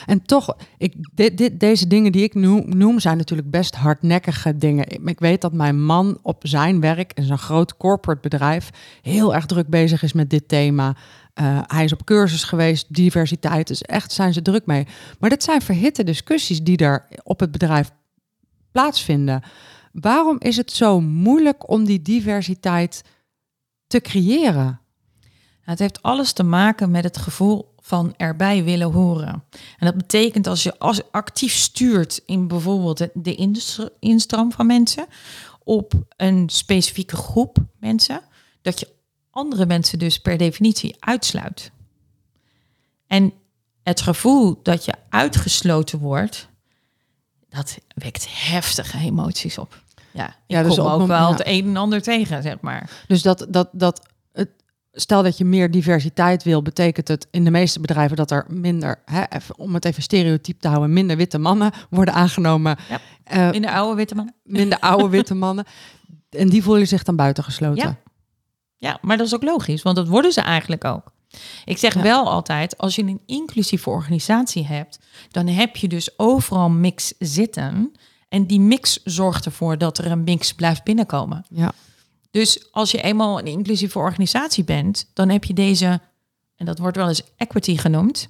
[0.07, 4.89] En toch, ik, dit, deze dingen die ik noem, noem, zijn natuurlijk best hardnekkige dingen.
[4.89, 8.71] Ik, ik weet dat mijn man op zijn werk in zo'n groot corporate bedrijf
[9.03, 10.97] heel erg druk bezig is met dit thema.
[11.35, 14.87] Eh, hij is op cursus geweest, diversiteit, dus echt zijn ze druk mee.
[15.19, 17.91] Maar dit zijn verhitte discussies die er op het bedrijf
[18.73, 19.43] plaatsvinden.
[19.93, 23.03] Waarom is het zo moeilijk om die diversiteit
[23.87, 24.81] te creëren?
[25.61, 29.45] Het heeft alles te maken met het gevoel van erbij willen horen.
[29.79, 33.57] En dat betekent als je actief stuurt in bijvoorbeeld de-
[33.99, 35.07] instroom van mensen
[35.65, 38.21] op een specifieke groep mensen,
[38.63, 38.89] dat je
[39.31, 41.71] andere mensen dus per definitie uitsluit.
[43.07, 43.33] En
[43.83, 46.49] het gevoel dat je uitgesloten wordt,
[47.49, 49.85] dat wekt heftige emoties op.
[50.17, 51.31] Ja, ik Ja, dus kom ook wel ja.
[51.31, 52.91] het een en ander tegen, zeg maar.
[53.09, 54.49] Dus dat, dat, dat het,
[54.93, 59.03] stel dat je meer diversiteit wil, betekent het in de meeste bedrijven dat er minder,
[59.05, 62.77] hè, even, om het even stereotyp te houden, minder witte mannen worden aangenomen.
[62.89, 62.99] Ja.
[63.25, 64.33] Eh, In de oude witte man.
[64.45, 65.65] minder oude witte mannen.
[66.31, 67.83] En die voelen zich dan buitengesloten.
[67.89, 67.97] Ja.
[68.79, 71.13] Ja, maar dat is ook logisch, want dat worden ze eigenlijk ook.
[71.65, 72.03] Ik zeg Ja.
[72.03, 74.99] wel altijd, als je een inclusieve organisatie hebt,
[75.31, 77.93] dan heb je dus overal mix zitten.
[78.29, 81.45] En die mix zorgt ervoor dat er een mix blijft binnenkomen.
[81.49, 81.73] Ja.
[82.31, 86.01] Dus als je eenmaal een inclusieve organisatie bent, dan heb je deze,
[86.57, 88.29] en dat wordt wel eens equity genoemd.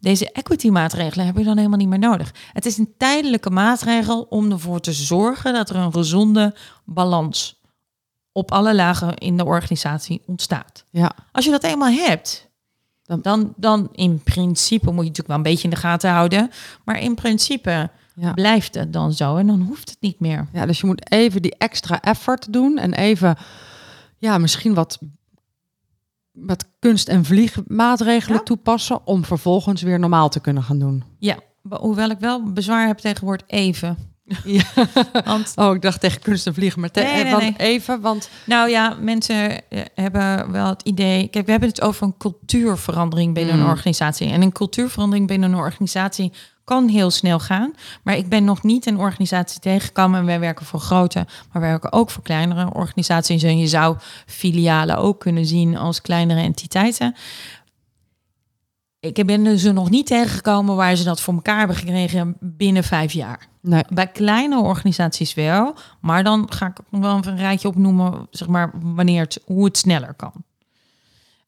[0.00, 2.34] Deze equity maatregelen heb je dan helemaal niet meer nodig.
[2.52, 7.60] Het is een tijdelijke maatregel om ervoor te zorgen dat er een gezonde balans
[8.32, 10.84] op alle lagen in de organisatie ontstaat.
[10.90, 11.12] ja.
[11.32, 12.46] Als je dat eenmaal hebt,
[13.04, 16.50] Dan- dan, dan in principe moet je natuurlijk wel een beetje in de gaten houden.
[16.84, 17.90] Maar in principe
[18.20, 18.32] Ja.
[18.32, 20.46] blijft het dan zo en dan hoeft het niet meer.
[20.52, 23.36] Ja, dus je moet even die extra effort doen en even,
[24.16, 24.98] ja, misschien wat,
[26.32, 28.42] wat kunst- en vliegmaatregelen Ja.
[28.44, 31.04] toepassen om vervolgens weer normaal te kunnen gaan doen.
[31.18, 31.36] Ja,
[31.68, 34.07] hoewel ik wel bezwaar heb tegen het woord even.
[34.44, 34.62] Ja.
[35.24, 37.54] Want Oh, ik dacht tegen kunst en vliegen, maar te- Nee, nee, eh, want nee.
[37.68, 41.28] even, want Nou ja, mensen eh, hebben wel het idee.
[41.28, 43.60] Kijk, we hebben het over een cultuurverandering binnen Mm.
[43.62, 44.28] een organisatie.
[44.30, 46.32] En een cultuurverandering binnen een organisatie
[46.64, 47.72] kan heel snel gaan.
[48.02, 50.20] Maar ik ben nog niet een organisatie tegengekomen.
[50.20, 51.18] En wij werken voor grote,
[51.52, 53.42] maar wij werken ook voor kleinere organisaties.
[53.42, 57.14] En je zou filialen ook kunnen zien als kleinere entiteiten.
[59.00, 63.12] Ik ben ze nog niet tegengekomen waar ze dat voor elkaar hebben gekregen binnen vijf
[63.12, 63.46] jaar.
[63.68, 68.70] Nee, Bij kleine organisaties wel, maar dan ga ik wel een rijtje opnoemen, zeg maar,
[68.82, 70.32] wanneer het, hoe het sneller kan.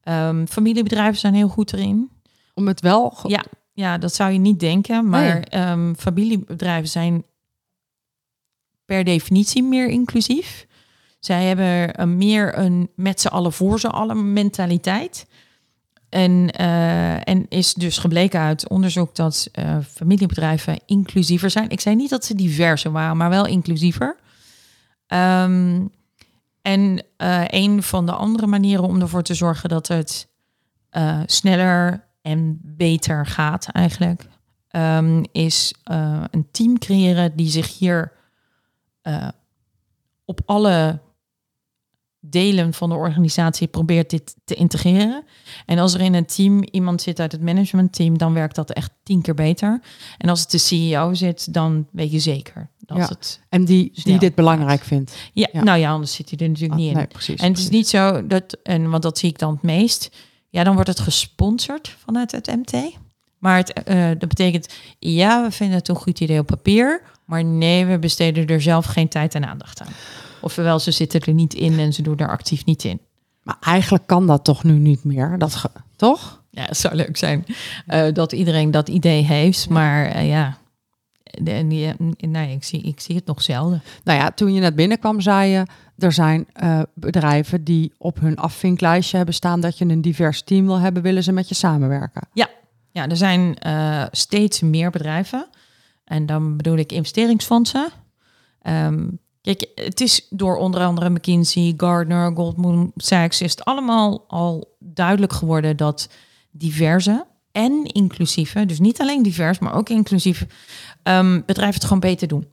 [0.03, 2.11] Ehm, familiebedrijven zijn heel goed erin.
[2.55, 5.45] om het wel, Ja, ja, dat zou je niet denken, maar Nee.
[5.45, 7.25] ehm, familiebedrijven zijn
[8.85, 10.67] per definitie meer inclusief.
[11.21, 15.27] Zij hebben een meer een met z'n allen voor z'n allen mentaliteit.
[16.11, 21.71] En, eh, en is dus gebleken uit onderzoek dat eh, familiebedrijven inclusiever zijn.
[21.71, 24.17] Ik zei niet dat ze diverser waren, maar wel inclusiever.
[25.07, 25.87] Ehm,
[26.63, 30.29] en eh, een van de andere manieren om ervoor te zorgen dat het
[31.27, 34.23] sneller en beter gaat eigenlijk,
[34.69, 35.75] ehm, is
[36.31, 38.13] een team creëren die zich hier
[40.25, 41.01] op alle
[42.21, 45.25] delen van de organisatie probeert dit te integreren.
[45.67, 48.91] En als er in een team iemand zit uit het managementteam, dan werkt dat echt
[49.03, 49.81] tien keer beter.
[50.19, 53.07] En als het de CEO zit, dan weet je zeker dat Ja.
[53.09, 53.41] het...
[53.49, 55.17] en die, die dit belangrijk vindt.
[55.33, 55.63] Ja, Ja.
[55.63, 56.97] nou ja, anders zit hij er natuurlijk niet in.
[56.97, 57.41] Nee, precies.
[57.41, 60.11] En het is niet zo dat, en want dat zie ik dan het meest,
[60.49, 62.99] ja, dan wordt het gesponsord vanuit het MT.
[63.39, 67.45] Maar het, eh, dat betekent, ja, we vinden het een goed idee op papier, maar
[67.45, 69.93] nee, we besteden er zelf geen tijd en aandacht aan.
[70.41, 73.01] Ofwel, ze zitten er niet in en ze doen er actief niet in.
[73.43, 75.65] Maar eigenlijk kan dat toch nu niet meer, dat
[75.97, 76.43] toch?
[76.51, 77.45] Ja, het zou leuk zijn
[77.87, 80.59] eh, dat iedereen dat idee heeft, maar eh, ja,
[81.23, 83.83] en eh, nee, ik zie, ik zie het nog zelden.
[84.05, 85.67] Nou ja, toen je net binnenkwam, zei je,
[85.99, 86.47] er zijn
[86.95, 91.23] bedrijven die op hun afvinklijstje hebben staan dat je een divers team wil hebben, willen
[91.23, 92.29] ze met je samenwerken.
[92.93, 93.57] Ja, er zijn
[94.11, 95.49] steeds meer bedrijven.
[96.05, 97.89] En dan bedoel ik investeringsfondsen.
[98.63, 99.07] Ehm,
[99.43, 103.41] kijk, het is door onder andere McKinsey, Gardner, Goldman Sachs...
[103.41, 106.09] is het allemaal al duidelijk geworden dat
[106.51, 108.67] diverse en inclusieve...
[108.67, 110.47] dus niet alleen divers, maar ook inclusief...
[111.03, 112.47] ehm, bedrijven het gewoon beter doen.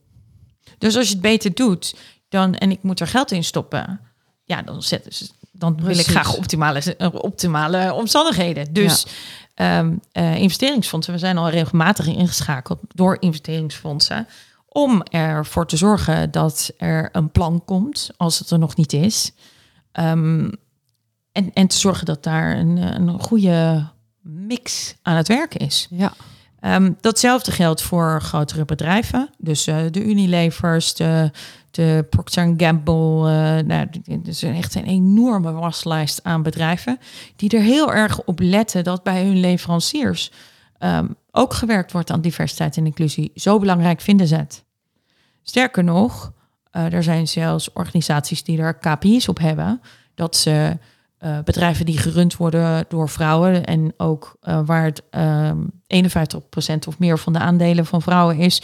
[0.78, 1.96] Dus als je het beter doet,
[2.28, 4.00] dan, en ik moet er geld in stoppen...
[4.44, 8.72] ja, dan, zetten ze, dan wil ik graag optimale, optimale omstandigheden.
[8.72, 9.06] Dus
[9.54, 14.26] ehm, eh, investeringsfondsen, we zijn al regelmatig ingeschakeld door investeringsfondsen
[14.78, 19.32] om ervoor te zorgen dat er een plan komt als het er nog niet is.
[19.92, 20.50] Ehm,
[21.32, 23.86] en, en te zorgen dat daar een, een goede
[24.22, 25.86] mix aan het werken is.
[25.90, 26.12] Ja,
[26.60, 29.30] Ehm, datzelfde geldt voor grotere bedrijven.
[29.38, 31.30] Dus eh, de Unilevers, de,
[31.70, 33.30] de Procter Gamble.
[33.30, 36.98] eh nou, het is echt een enorme waslijst aan bedrijven...
[37.36, 40.32] die er heel erg op letten dat bij hun leveranciers...
[40.78, 43.30] ehm, ook gewerkt wordt aan diversiteit en inclusie.
[43.34, 44.64] Zo belangrijk vinden ze het.
[45.48, 46.32] Sterker nog,
[46.70, 49.80] eh, er zijn zelfs organisaties die er KPI's op hebben...
[50.14, 50.78] dat ze
[51.18, 56.98] eh, bedrijven die gerund worden door vrouwen en ook eh, waar het ehm 51% of
[56.98, 58.62] meer van de aandelen van vrouwen is,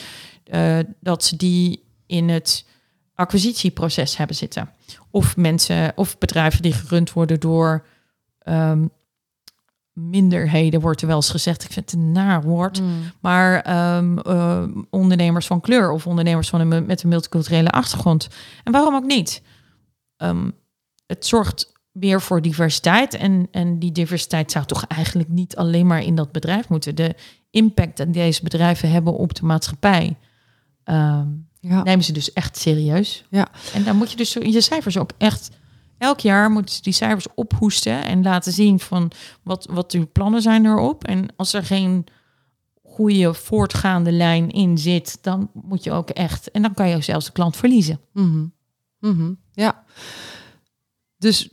[1.01, 2.67] dat ze die in het
[3.15, 4.71] acquisitieproces hebben zitten.
[5.11, 7.87] Of mensen of bedrijven die gerund worden door
[8.39, 8.87] ehm,
[9.95, 11.65] minderheden, wordt er wel eens gezegd.
[11.65, 12.83] Ik vind het een naar woord.
[13.21, 18.29] Maar ehm, eh, ondernemers van kleur of ondernemers van een, met een multiculturele achtergrond.
[18.65, 19.43] En waarom ook niet?
[20.17, 20.51] Ehm,
[21.07, 23.15] het zorgt weer voor diversiteit.
[23.15, 26.95] En, en die diversiteit zou toch eigenlijk niet alleen maar in dat bedrijf moeten.
[26.95, 27.15] De
[27.51, 30.17] impact dat deze bedrijven hebben op de maatschappij.
[30.85, 31.27] ehm,
[31.61, 31.83] ja.
[31.83, 33.25] nemen ze dus echt serieus.
[33.31, 33.49] Ja.
[33.75, 35.51] En dan moet je dus je cijfers ook echt...
[36.05, 39.11] Elk jaar moeten ze die cijfers ophoesten en laten zien van
[39.43, 41.05] wat, wat uw plannen zijn erop.
[41.05, 42.07] En als er geen
[42.83, 46.51] goede voortgaande lijn in zit, dan moet je ook echt...
[46.51, 48.01] En dan kan je zelfs de klant verliezen.
[48.13, 48.45] Mhm.
[49.01, 49.33] Mhm.
[49.53, 49.85] Ja.
[51.19, 51.49] Dus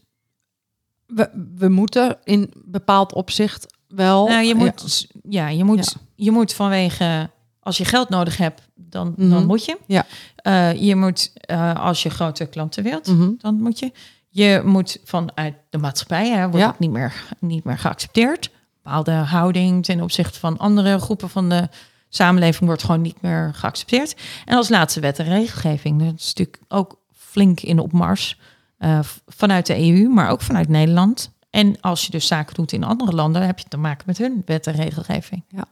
[1.06, 4.28] we, we moeten in bepaald opzicht wel.
[4.28, 7.30] Nou, je moet, ja, je moet, je moet vanwege
[7.60, 9.45] als je geld nodig hebt, dan, dan Mhm.
[9.45, 9.78] moet je.
[9.88, 10.06] Ja.
[10.36, 13.06] Eh, je moet eh, als je grote klanten wilt,
[13.41, 13.91] dan moet je.
[14.34, 16.76] Je moet vanuit de maatschappij, hè, wordt Ja.
[16.78, 18.52] niet meer, niet meer geaccepteerd.
[18.84, 21.70] Bepaalde houding ten opzichte van andere groepen van de
[22.10, 24.16] samenleving wordt gewoon niet meer geaccepteerd.
[24.46, 26.00] En als laatste wet en regelgeving.
[26.04, 28.40] Dat is natuurlijk ook flink in opmars
[28.80, 31.32] uh, vanuit de EU, maar ook vanuit Nederland.
[31.50, 34.42] En als je dus zaken doet in andere landen, heb je te maken met hun
[34.46, 35.44] wet en regelgeving.
[35.48, 35.66] Ja,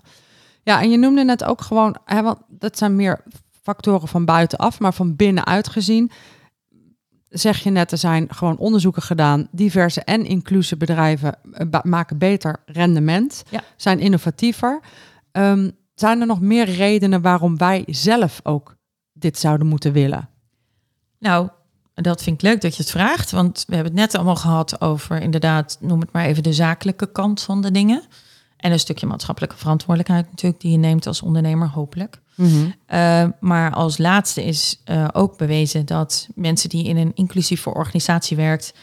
[0.64, 3.24] ja en je noemde net ook gewoon, hè, want dat zijn meer
[3.64, 6.12] factoren van buitenaf, maar van binnenuit gezien
[7.30, 9.48] zeg je net, er zijn gewoon onderzoeken gedaan.
[9.52, 13.64] Diverse en inclusieve bedrijven eh, maken beter rendement, Ja.
[13.78, 14.80] zijn innovatiever.
[15.32, 18.76] Ehm, zijn er nog meer redenen waarom wij zelf ook
[19.14, 20.30] dit zouden moeten willen?
[21.20, 21.50] Nou,
[21.94, 24.82] dat vind ik leuk dat je het vraagt, want we hebben het net allemaal gehad
[24.82, 28.04] over inderdaad, noem het maar even de zakelijke kant van de dingen.
[28.58, 32.22] En een stukje maatschappelijke verantwoordelijkheid natuurlijk, die je neemt als ondernemer, hopelijk.
[32.40, 38.38] Uh, maar als laatste is uh, ook bewezen dat mensen die in een inclusieve organisatie
[38.38, 38.74] werkt,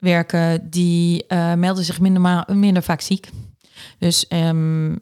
[0.00, 3.28] werken, die uh, melden zich minder, minder vaak ziek.
[3.98, 4.98] Dus um,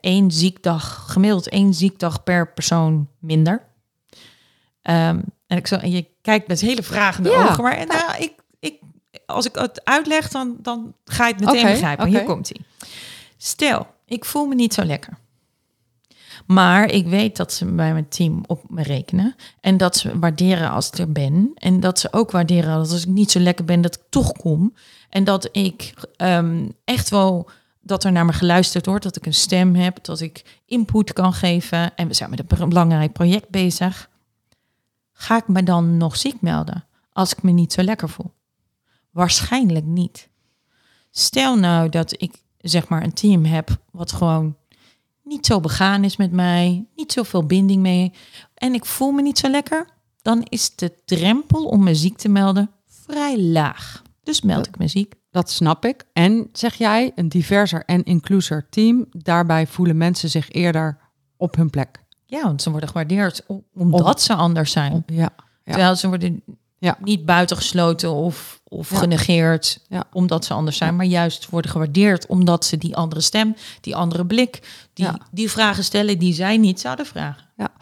[0.00, 3.62] één ziekdag, gemiddeld één ziekdag per persoon minder.
[4.82, 7.48] Um, en, ik zo, en je kijkt met hele vragende ja.
[7.48, 8.78] ogen, maar nou, ik, ik,
[9.26, 12.06] als ik het uitleg, dan, dan ga je het meteen okay, begrijpen.
[12.06, 12.18] Okay.
[12.18, 12.88] Hier komt hij.
[13.36, 15.18] Stel, ik voel me niet zo lekker.
[16.46, 19.34] Maar ik weet dat ze bij mijn team op me rekenen.
[19.60, 21.50] En dat ze waarderen als ik er ben.
[21.54, 24.74] En dat ze ook waarderen als ik niet zo lekker ben, dat ik toch kom.
[25.08, 29.04] En dat ik um, echt wel dat er naar me geluisterd wordt.
[29.04, 30.04] Dat ik een stem heb.
[30.04, 31.96] Dat ik input kan geven.
[31.96, 34.08] En we zijn met een belangrijk project bezig.
[35.12, 38.32] Ga ik me dan nog ziek melden als ik me niet zo lekker voel?
[39.10, 40.28] Waarschijnlijk niet.
[41.10, 44.56] Stel nou dat ik zeg maar een team heb wat gewoon
[45.26, 48.12] niet zo begaan is met mij, niet zoveel binding mee
[48.54, 49.88] en ik voel me niet zo lekker,
[50.22, 54.02] dan is de drempel om me ziek te melden vrij laag.
[54.22, 55.14] Dus meld ik me ziek.
[55.30, 56.04] Dat snap ik.
[56.12, 60.98] En zeg jij, een diverser en incluser team, daarbij voelen mensen zich eerder
[61.36, 62.04] op hun plek.
[62.26, 65.02] Ja, want ze worden gewaardeerd omdat Om, ze anders zijn.
[65.06, 65.32] Ja, ja.
[65.64, 66.42] Terwijl ze worden
[66.78, 66.98] ja.
[67.00, 68.96] niet buitengesloten of, of ja.
[68.96, 70.04] genegeerd ja.
[70.12, 74.26] omdat ze anders zijn, maar juist worden gewaardeerd omdat ze die andere stem, die andere
[74.26, 77.44] blik, die, die vragen stellen die zij niet zouden vragen.
[77.56, 77.72] Ja.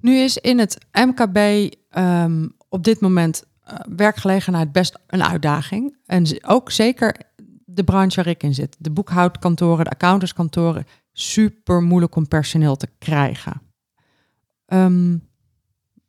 [0.00, 5.96] Nu is in het MKB um, op dit moment uh, werkgelegenheid best een uitdaging.
[6.06, 7.16] En ook zeker
[7.64, 8.76] de branche waar ik in zit.
[8.78, 10.86] De boekhoudkantoren, de accountantskantoren.
[11.12, 13.62] Super moeilijk om personeel te krijgen.
[14.66, 15.27] Um,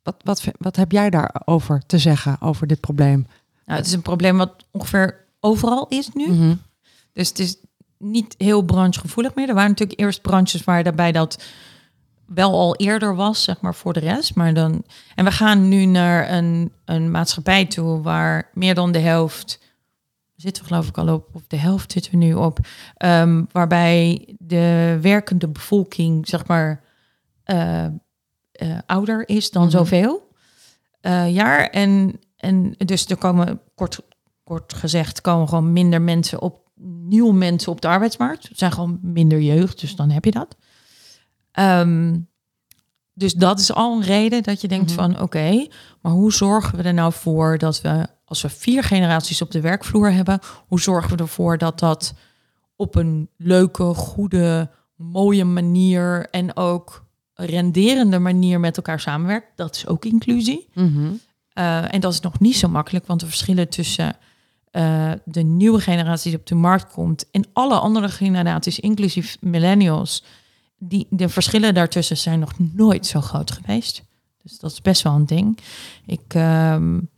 [0.02, 3.26] wat, wat, wat heb jij daarover te zeggen, over dit probleem?
[3.64, 6.26] Nou, het is een probleem wat ongeveer overal is nu.
[6.26, 6.60] Mm -hmm.
[7.12, 7.56] Dus het is
[7.98, 9.48] niet heel branchegevoelig meer.
[9.48, 11.44] Er waren natuurlijk eerst branches waar daarbij dat
[12.26, 14.34] wel al eerder was, zeg maar, voor de rest.
[14.34, 14.84] Maar dan,
[15.14, 19.58] en we gaan nu naar een, een maatschappij toe waar meer dan de helft,
[20.36, 22.58] zitten we geloof ik al op, of de helft zitten we nu op,
[23.04, 26.80] um, waarbij de werkende bevolking, zeg maar,
[27.46, 27.86] uh,
[28.62, 29.78] uh, ouder is dan mm -hmm.
[29.78, 30.28] zoveel
[31.02, 31.66] uh, jaar.
[31.66, 34.00] En, en dus er komen, kort,
[34.44, 36.68] kort gezegd, komen gewoon minder mensen op,
[37.08, 38.48] nieuwe mensen op de arbeidsmarkt.
[38.52, 40.56] Zijn gewoon minder jeugd, dus dan heb je dat.
[41.58, 42.28] Um,
[43.14, 45.12] dus dat is al een reden dat je denkt mm -hmm.
[45.12, 48.82] van oké, okay, maar hoe zorgen we er nou voor dat we, als we vier
[48.82, 52.14] generaties op de werkvloer hebben, hoe zorgen we ervoor dat dat
[52.76, 57.04] op een leuke, goede, mooie manier en ook
[57.46, 59.46] renderende manier met elkaar samenwerkt.
[59.56, 60.68] Dat is ook inclusie.
[60.74, 61.20] Mm -hmm.
[61.54, 64.16] uh, en dat is nog niet zo makkelijk, want de verschillen tussen
[64.72, 70.24] uh, de nieuwe generatie die op de markt komt en alle andere generaties, inclusief millennials,
[70.78, 74.02] die, de verschillen daartussen zijn nog nooit zo groot geweest.
[74.42, 75.58] Dus dat is best wel een ding.
[76.06, 77.08] Ik um,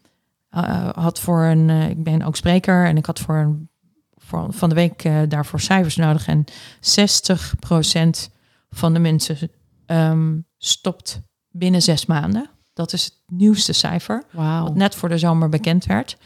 [0.50, 3.70] uh, had voor een, ik ben ook spreker en ik had voor een
[4.16, 8.32] voor, van de week daarvoor cijfers nodig en 60%
[8.70, 9.50] van de mensen
[9.93, 12.51] um, stopt binnen zes maanden.
[12.72, 14.62] Dat is het nieuwste cijfer, wow.
[14.62, 16.16] wat net voor de zomer bekend werd.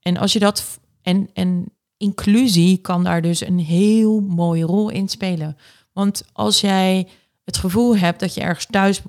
[0.00, 5.08] En als je dat en, en inclusie kan daar dus een heel mooie rol in
[5.08, 5.56] spelen.
[5.92, 7.08] Want als jij
[7.44, 9.02] het gevoel hebt dat je ergens thuis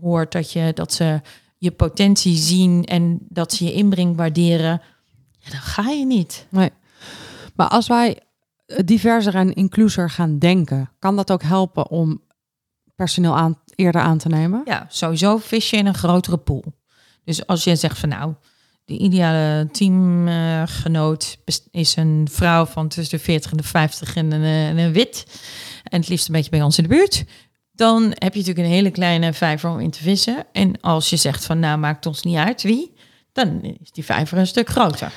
[0.00, 1.20] hoort, dat, je, dat ze
[1.58, 4.82] je potentie zien en dat ze je inbreng waarderen,
[5.38, 6.46] ja, dan ga je niet.
[6.48, 6.70] Nee.
[7.54, 8.18] Maar als wij
[8.84, 12.20] diverser en incluser gaan denken, kan dat ook helpen om
[13.00, 14.62] personeel aan, eerder aan te nemen?
[14.64, 16.64] Ja, sowieso vis je in een grotere pool.
[17.24, 18.34] Dus als je zegt van nou,
[18.84, 21.38] de ideale teamgenoot
[21.70, 25.26] is een vrouw van tussen de 40 en de 50 en een, en een wit.
[25.82, 27.24] En het liefst een beetje bij ons in de buurt.
[27.72, 30.46] Dan heb je natuurlijk een hele kleine vijver om in te vissen.
[30.52, 32.94] En als je zegt van nou maakt ons niet uit wie,
[33.32, 35.12] dan is die vijver een stuk groter.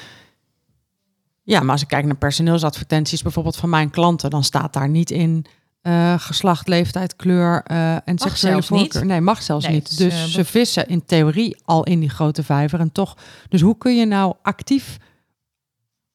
[1.44, 5.12] Ja, maar als ik kijk naar personeelsadvertenties bijvoorbeeld van mijn klanten, dan staat daar niet
[5.12, 5.46] in
[5.84, 8.80] eh, geslacht, leeftijd, kleur eh, en seksuele zelfs niet.
[8.92, 9.06] voorkeur.
[9.06, 9.88] Nee, mag zelfs Nee, niet.
[9.88, 13.18] dus, Dus eh, ze vissen in theorie al in die grote vijver en toch.
[13.50, 14.98] Dus hoe kun je nou actief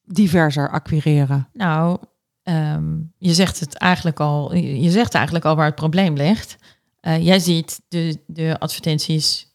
[0.05, 1.49] diverser acquireren?
[1.53, 1.99] Nou,
[2.43, 4.55] ehm, je zegt het eigenlijk al.
[4.55, 6.57] Je zegt eigenlijk al waar het probleem ligt.
[7.01, 9.47] Jij ziet de, de advertenties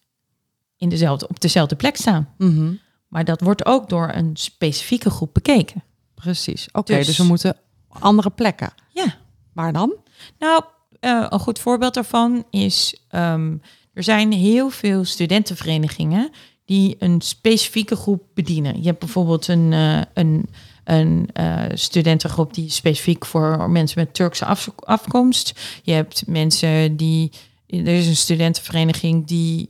[0.78, 2.30] in dezelfde, op dezelfde plek staan.
[2.38, 2.74] Mhm,
[3.07, 5.84] Maar dat wordt ook door een specifieke groep bekeken.
[6.16, 6.68] Precies.
[6.72, 7.57] Oké, Dus- dus we moeten
[7.88, 8.74] andere plekken.
[8.89, 9.16] Ja.
[9.53, 9.95] Waar dan?
[10.40, 10.64] Nou,
[11.00, 13.06] eh, een goed voorbeeld daarvan is...
[13.10, 13.58] ehm,
[13.94, 16.30] er zijn heel veel studentenverenigingen...
[16.66, 18.82] die een specifieke groep bedienen.
[18.82, 20.50] Je hebt bijvoorbeeld een, eh, een,
[20.84, 22.54] een eh, studentengroep...
[22.54, 25.60] die specifiek voor mensen met Turkse af- afkomst.
[25.84, 27.32] Je hebt mensen die...
[27.68, 29.70] Er is een studentenvereniging die...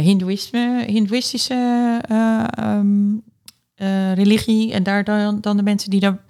[0.00, 3.16] Hindoeïsme, Hindoeïstische eh, ehm,
[3.74, 4.72] eh, religie...
[4.72, 6.23] en daar dan, dan de mensen die daar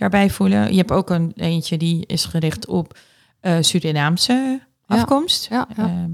[0.00, 0.70] daarbij voelen.
[0.70, 2.98] Je hebt ook een eentje die is gericht op
[3.40, 4.32] eh Surinaamse
[4.86, 5.46] Ja, afkomst.
[5.50, 5.82] ja, ja.
[5.84, 6.10] Ehm,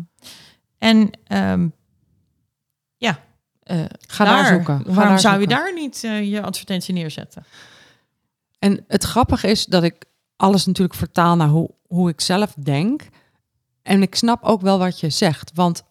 [0.78, 1.68] en ehm,
[2.97, 3.18] ja,
[3.62, 4.78] eh, Ga daar zoeken.
[4.78, 7.45] Ga waarom daar zou je daar niet eh, je advertentie neerzetten?
[8.59, 10.05] En het grappige is dat ik
[10.37, 13.03] alles natuurlijk vertaal naar hoe, hoe ik zelf denk.
[13.82, 15.51] En ik snap ook wel wat je zegt.
[15.55, 15.82] Want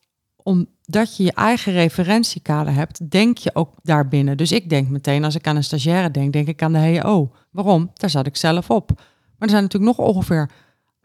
[0.46, 4.38] omdat je je eigen referentiekader hebt, denk je ook daarbinnen.
[4.38, 7.32] Dus ik denk meteen, als ik aan een stagiaire denk, denk ik aan de HEO.
[7.52, 7.92] Waarom?
[7.94, 8.90] Daar zat ik zelf op.
[8.96, 9.04] Maar
[9.38, 10.50] er zijn natuurlijk nog ongeveer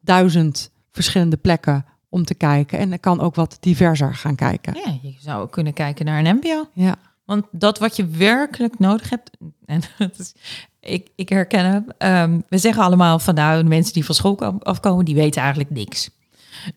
[0.00, 2.78] duizend verschillende plekken om te kijken.
[2.78, 4.74] En ik kan ook wat diverser gaan kijken.
[4.84, 6.64] Ja, je zou ook kunnen kijken naar een MBO.
[6.72, 9.30] Ja, Want dat wat je werkelijk nodig hebt,
[9.64, 10.34] en dat is,
[10.80, 11.84] ik, ik herken hem.
[11.98, 15.40] ehm, we zeggen allemaal van nou, de mensen die van school kom- afkomen, die weten
[15.40, 16.10] eigenlijk niks.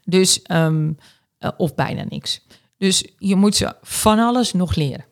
[0.05, 0.91] Dus, ehm,
[1.38, 2.45] eh, of bijna niks.
[2.84, 5.05] Dus je moet ze van alles nog leren.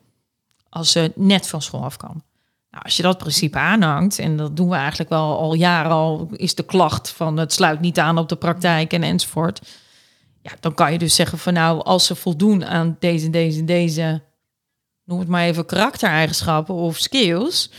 [0.68, 2.24] Als ze net van school afkomen.
[2.70, 6.28] Nou, als je dat principe aanhangt, en dat doen we eigenlijk wel al jaren al,
[6.32, 9.60] is de klacht van het sluit niet aan op de praktijk en enzovoort.
[10.42, 14.22] Ja, dan kan je dus zeggen van nou, als ze voldoen aan deze, deze, deze
[15.04, 17.70] noem het maar even karaktereigenschappen of skills.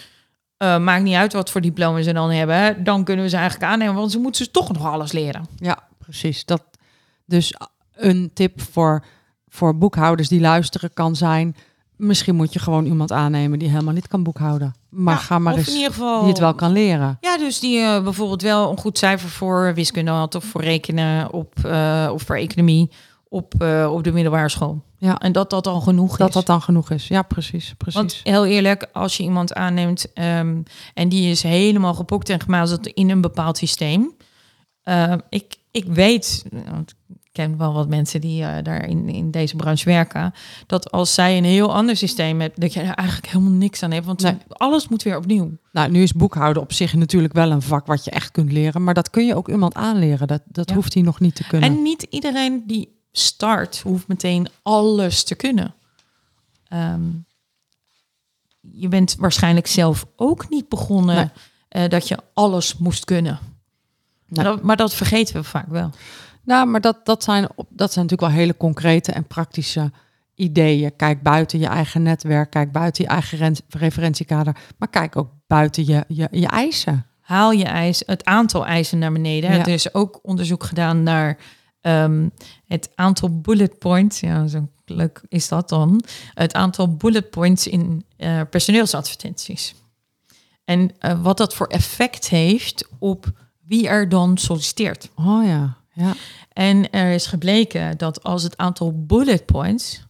[0.57, 2.83] eh, maakt niet uit wat voor diploma ze dan hebben.
[2.83, 5.47] Dan kunnen we ze eigenlijk aannemen, want ze moeten ze toch nog alles leren.
[5.57, 6.45] Ja, precies.
[6.45, 6.63] Dat,
[7.25, 7.55] dus
[7.93, 9.05] een tip voor,
[9.53, 11.55] voor boekhouders die luisteren kan zijn...
[11.95, 14.75] misschien moet je gewoon iemand aannemen die helemaal niet kan boekhouden.
[14.89, 17.17] Maar Ja, ga maar eens in ieder geval die het wel kan leren.
[17.21, 21.33] Ja, dus die eh, bijvoorbeeld wel een goed cijfer voor wiskunde had of voor rekenen
[21.33, 22.91] op, eh, of voor economie
[23.27, 24.83] op, eh, op de middelbare school.
[24.97, 25.17] Ja.
[25.19, 26.33] En dat dat al genoeg Dat is.
[26.33, 27.07] dat dan genoeg is.
[27.07, 27.73] Ja, precies.
[27.77, 27.99] precies.
[27.99, 30.61] Want heel eerlijk, als je iemand aanneemt ehm,
[30.93, 34.13] en die is helemaal gepokt en gemazeld in een bepaald systeem.
[35.29, 36.45] ik, ik weet,
[37.33, 40.33] ken wel wat mensen die eh, daar in, in deze branche werken,
[40.67, 43.91] dat als zij een heel ander systeem hebt, dat je er eigenlijk helemaal niks aan
[43.91, 44.05] hebt.
[44.05, 44.37] Want Nee.
[44.47, 45.51] alles moet weer opnieuw.
[45.71, 48.83] Nou, nu is boekhouden op zich natuurlijk wel een vak wat je echt kunt leren.
[48.83, 50.27] Maar dat kun je ook iemand aanleren.
[50.27, 50.75] Dat, dat Ja.
[50.75, 51.69] hoeft hij nog niet te kunnen.
[51.69, 55.73] En niet iedereen die start hoeft meteen alles te kunnen.
[56.67, 57.01] Ehm,
[58.71, 61.29] je bent waarschijnlijk zelf ook niet begonnen Nee.
[61.83, 63.39] eh, dat je alles moest kunnen.
[63.41, 64.43] Nee.
[64.45, 65.89] Maar, dat, maar dat vergeten we vaak wel.
[66.43, 69.91] Nou, maar dat, dat, zijn, dat zijn natuurlijk wel hele concrete en praktische
[70.35, 70.95] ideeën.
[70.95, 74.57] Kijk buiten je eigen netwerk, kijk buiten je eigen ren- referentiekader.
[74.77, 77.05] Maar kijk ook buiten je, je, je eisen.
[77.19, 79.51] Haal je eis, het aantal eisen naar beneden.
[79.51, 79.59] Ja.
[79.59, 81.37] Er is ook onderzoek gedaan naar
[81.81, 82.29] ehm,
[82.67, 84.19] het aantal bullet points.
[84.19, 86.03] Ja, zo leuk is dat dan.
[86.33, 89.75] Het aantal bullet points in eh, personeelsadvertenties.
[90.65, 93.31] En eh, wat dat voor effect heeft op
[93.67, 95.09] wie er dan solliciteert.
[95.15, 96.13] Oh ja, ja.
[96.53, 100.05] En er is gebleken dat als het aantal bullet points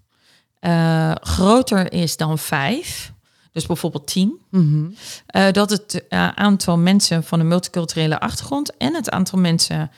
[0.59, 3.13] eh, groter is dan vijf,
[3.51, 4.85] dus bijvoorbeeld tien, Mhm.
[5.25, 9.91] eh, dat het eh, aantal mensen van een multiculturele achtergrond en het aantal mensen,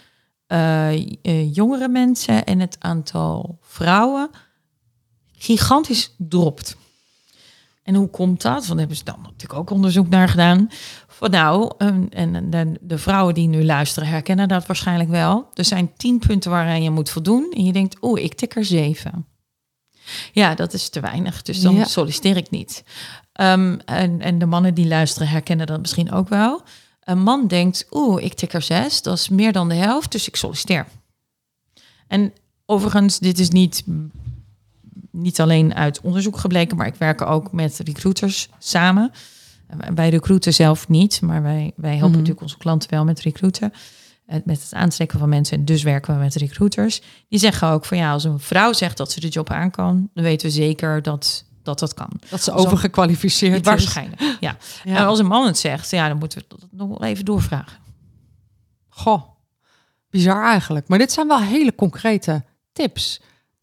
[1.52, 4.30] jongere mensen en het aantal vrouwen
[5.38, 6.78] gigantisch dropt.
[7.86, 8.54] En hoe komt dat?
[8.54, 10.68] Want daar hebben ze dan natuurlijk ook onderzoek naar gedaan.
[11.08, 15.50] Van nou, en, en de, de vrouwen die nu luisteren herkennen dat waarschijnlijk wel.
[15.54, 17.52] Er zijn tien punten waaraan je moet voldoen.
[17.56, 19.26] En je denkt, oeh, ik tik er zeven.
[20.32, 21.42] Ja, dat is te weinig.
[21.42, 21.84] Dus dan Ja.
[21.86, 22.84] solliciteer ik niet.
[23.34, 26.62] Ehm, en, en de mannen die luisteren herkennen dat misschien ook wel.
[27.04, 29.02] Een man denkt, oeh, ik tik er zes.
[29.02, 30.86] Dat is meer dan de helft, dus ik solliciteer.
[32.08, 32.34] En
[32.66, 33.84] overigens, dit is niet,
[35.16, 39.12] niet alleen uit onderzoek gebleken, maar ik werk ook met recruiters samen.
[39.68, 42.18] En Bij recruiten zelf niet, maar wij, wij helpen Mhm.
[42.18, 43.74] natuurlijk onze klanten wel met recruiten.
[44.26, 45.66] eh, Met het aantrekken van mensen.
[45.66, 47.02] Dus werken we met recruiters.
[47.30, 50.10] Die zeggen ook van ja, als een vrouw zegt dat ze de job aan kan,
[50.14, 52.10] dan weten we zeker dat dat, dat kan.
[52.30, 53.62] Dat ze Zo- overgekwalificeerd is.
[53.66, 54.58] Waarschijnlijk, ja.
[54.84, 54.96] Ja.
[54.98, 57.78] En als een man het zegt, ja, dan moeten we dat nog even doorvragen.
[58.90, 59.24] Goh.
[60.10, 60.88] Bizar eigenlijk.
[60.88, 62.44] Maar dit zijn wel hele concrete
[62.74, 63.22] tips.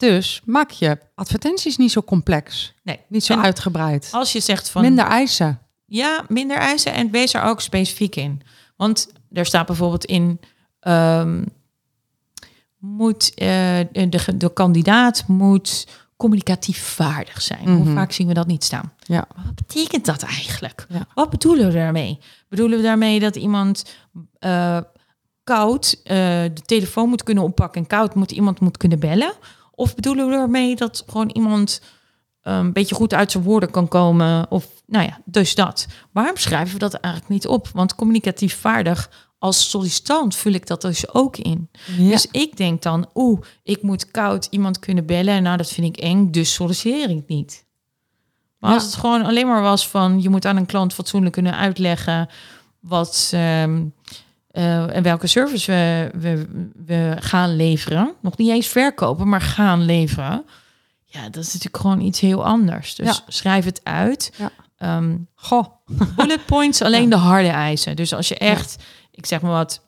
[0.09, 2.73] Dus maak je advertenties niet zo complex.
[2.83, 2.99] Nee.
[3.07, 4.09] Niet zo En uitgebreid.
[4.11, 5.59] Als je zegt van Minder eisen.
[5.85, 8.41] ja, minder eisen en wees er ook specifiek in.
[8.75, 10.39] Want er staat bijvoorbeeld in
[10.79, 11.43] ehm,
[12.77, 13.47] moet eh,
[13.91, 15.87] de, de kandidaat moet
[16.17, 17.67] communicatief vaardig zijn.
[17.69, 17.93] Hoe Mhm.
[17.93, 18.93] vaak zien we dat niet staan?
[18.99, 19.25] Ja.
[19.35, 20.85] Maar wat betekent dat eigenlijk?
[20.89, 21.07] Ja.
[21.13, 22.19] Wat bedoelen we daarmee?
[22.49, 23.85] Bedoelen we daarmee dat iemand
[24.39, 24.77] eh,
[25.43, 26.15] koud eh,
[26.53, 29.33] de telefoon moet kunnen oppakken en koud moet iemand moet kunnen bellen?
[29.83, 31.81] Of bedoelen we daarmee dat gewoon iemand
[32.41, 34.51] een beetje goed uit zijn woorden kan komen?
[34.51, 35.87] Of nou ja, dus dat.
[36.11, 37.67] Waarom schrijven we dat eigenlijk niet op?
[37.73, 39.09] Want communicatief vaardig
[39.39, 41.69] als sollicitant vul ik dat dus ook in.
[41.97, 42.09] Ja.
[42.09, 45.43] Dus ik denk dan, oeh, ik moet koud iemand kunnen bellen.
[45.43, 47.65] Nou, dat vind ik eng, dus solliciteer ik niet.
[48.59, 48.75] Maar Ja.
[48.75, 50.21] als het gewoon alleen maar was van...
[50.21, 52.29] je moet aan een klant fatsoenlijk kunnen uitleggen...
[52.79, 53.85] wat ehm,
[54.53, 56.47] eh, en welke service we, we,
[56.85, 58.13] we gaan leveren.
[58.21, 60.45] Nog niet eens verkopen, maar gaan leveren.
[61.05, 62.95] Ja, dat is natuurlijk gewoon iets heel anders.
[62.95, 63.23] Dus Ja.
[63.27, 64.31] schrijf het uit.
[64.37, 64.51] Ja.
[64.77, 65.65] Ehm, Goh.
[66.15, 67.95] bullet points, alleen de harde eisen.
[67.95, 69.81] Dus als je echt, ik zeg maar wat,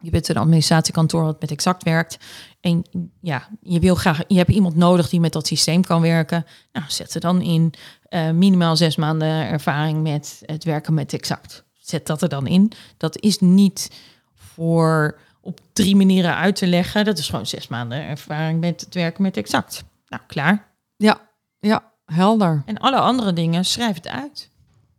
[0.00, 2.16] je bent een administratiekantoor wat met exact werkt.
[2.60, 2.84] En
[3.20, 6.46] ja, je wil graag, je hebt iemand nodig die met dat systeem kan werken.
[6.72, 11.64] Nou, zet er dan in eh, minimaal zes maanden ervaring met het werken met exact.
[11.88, 12.72] Zet dat er dan in.
[12.96, 13.90] Dat is niet
[14.34, 17.04] voor op drie manieren uit te leggen.
[17.04, 19.84] Dat is gewoon zes maanden ervaring met het werken met exact.
[20.06, 20.68] Nou, klaar.
[20.96, 21.20] Ja,
[21.58, 22.62] ja, helder.
[22.66, 24.50] En alle andere dingen, schrijf het uit.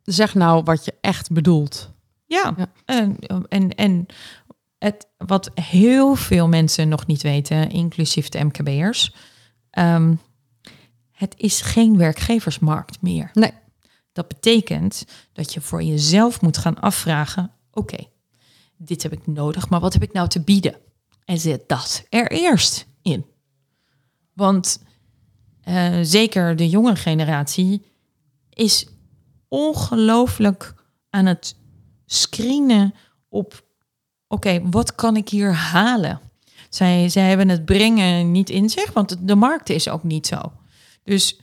[0.04, 1.92] Zeg nou wat je echt bedoelt.
[2.26, 2.68] Ja, Ja.
[2.86, 3.18] En,
[3.50, 4.06] en, en
[4.78, 9.16] het, wat heel veel mensen nog niet weten, inclusief de MKB'ers,
[9.70, 10.16] ehm,
[11.12, 13.30] het is geen werkgeversmarkt meer.
[13.34, 13.52] Nee.
[14.20, 17.97] Dat betekent dat je voor jezelf moet gaan afvragen, oké,
[18.78, 20.76] dit heb ik nodig, maar wat heb ik nou te bieden?
[21.26, 23.26] En zet dat er eerst in.
[24.34, 24.84] Want
[25.61, 27.86] eh, zeker de jonge generatie
[28.49, 28.88] is
[29.47, 30.74] ongelooflijk
[31.09, 31.55] aan het
[32.05, 32.93] screenen
[33.30, 33.65] op,
[34.28, 36.22] oké, wat kan ik hier halen?
[36.70, 40.51] Zij, zij hebben het brengen niet in zich, want de markt is ook niet zo.
[41.03, 41.39] Dus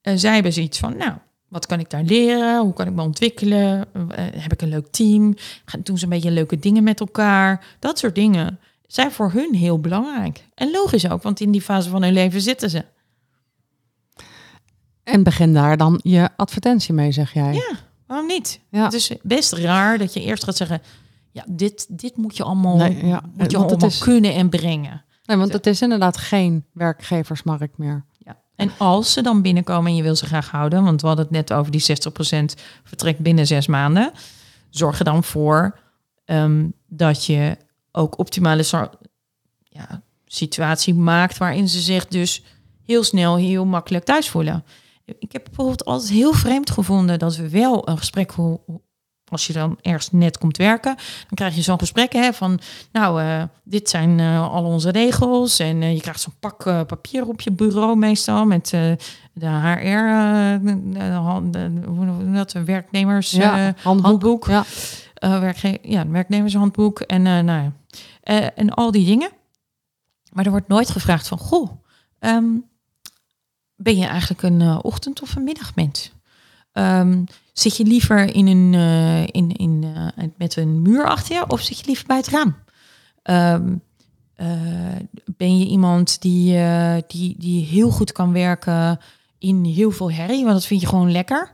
[0.00, 1.18] eh, zij hebben zoiets van, nou,
[1.54, 2.60] wat kan ik daar leren?
[2.62, 3.84] Hoe kan ik me ontwikkelen?
[3.92, 5.34] Eh, heb ik een leuk team?
[5.64, 7.64] Gaan, doen ze een beetje leuke dingen met elkaar?
[7.78, 10.44] Dat soort dingen zijn voor hun heel belangrijk.
[10.54, 12.84] En logisch ook, want in die fase van hun leven zitten ze.
[15.04, 17.52] En begin daar dan je advertentie mee, zeg jij.
[17.54, 17.70] Ja,
[18.06, 18.60] waarom niet?
[18.68, 18.84] Ja.
[18.84, 20.82] Het is best raar dat je eerst gaat zeggen...
[21.32, 23.22] ja, dit, dit moet je allemaal, Nee, ja.
[23.34, 25.04] moet je Want allemaal is- kunnen en brengen.
[25.24, 28.04] Nee, want het is inderdaad geen werkgeversmarkt meer.
[28.56, 30.84] En als ze dan binnenkomen en je wil ze graag houden...
[30.84, 31.84] want we hadden het net over die 60%
[32.84, 34.12] vertrekt binnen zes maanden...
[34.70, 35.78] zorg er dan voor
[36.24, 37.56] ehm, dat je
[37.92, 38.64] ook optimale
[39.62, 41.38] ja, situatie maakt...
[41.38, 42.42] waarin ze zich dus
[42.84, 44.64] heel snel, heel makkelijk thuis voelen.
[45.04, 47.18] Ik heb bijvoorbeeld altijd heel vreemd gevonden...
[47.18, 48.30] dat we wel een gesprek...
[48.30, 48.60] hoe-
[49.28, 52.60] als je dan ergens net komt werken, dan krijg je zo'n gesprek hè, van,
[52.92, 55.58] nou, eh, dit zijn eh, al onze regels.
[55.58, 58.68] En eh, je krijgt zo'n pak papier op je bureau meestal met
[59.32, 60.60] de HR,
[61.86, 64.06] hoe dat, werknemers Ja, handboek.
[64.06, 64.46] handboek.
[64.46, 64.64] Ja.
[65.40, 67.72] werkge- ja, werknemershandboek en, nou, ja.
[68.54, 69.30] En al die dingen.
[70.32, 71.70] Maar er wordt nooit gevraagd van, goh,
[72.18, 72.44] ehm,
[73.76, 76.12] ben je eigenlijk een ochtend- of een middagmens?
[76.74, 81.48] Ehm, zit je liever in een, eh, in, in, eh, met een muur achter je
[81.48, 82.56] of zit je liever bij het raam?
[83.22, 83.74] Ehm,
[84.34, 84.48] eh,
[85.36, 86.58] ben je iemand die,
[87.06, 89.00] die, die heel goed kan werken
[89.38, 91.52] in heel veel herrie, want dat vind je gewoon lekker,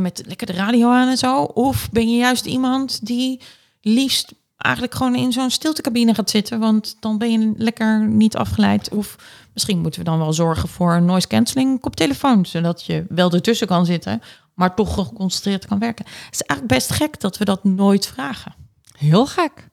[0.00, 1.42] met lekker de radio aan en zo?
[1.42, 3.40] Of ben je juist iemand die
[3.80, 8.88] liefst eigenlijk gewoon in zo'n stiltecabine gaat zitten, want dan ben je lekker niet afgeleid.
[8.90, 9.16] Of
[9.52, 13.66] misschien moeten we dan wel zorgen voor een noise cancelling koptelefoon, zodat je wel ertussen
[13.66, 14.22] kan zitten,
[14.54, 16.04] maar toch geconcentreerd kan werken.
[16.04, 18.54] Het is eigenlijk best gek dat we dat nooit vragen.
[18.98, 19.70] Heel gek.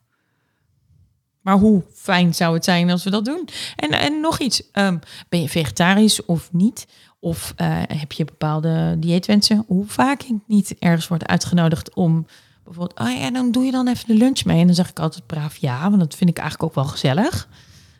[1.41, 3.49] Maar hoe fijn zou het zijn als we dat doen?
[3.75, 4.97] En, en nog iets, ehm,
[5.29, 6.87] ben je vegetarisch of niet?
[7.19, 9.63] Of eh, heb je bepaalde dieetwensen?
[9.67, 12.25] Hoe vaak ik niet ergens word uitgenodigd om
[12.63, 14.59] bijvoorbeeld, oh ja, dan doe je dan even de lunch mee.
[14.59, 17.47] En dan zeg ik altijd braaf ja, want dat vind ik eigenlijk ook wel gezellig.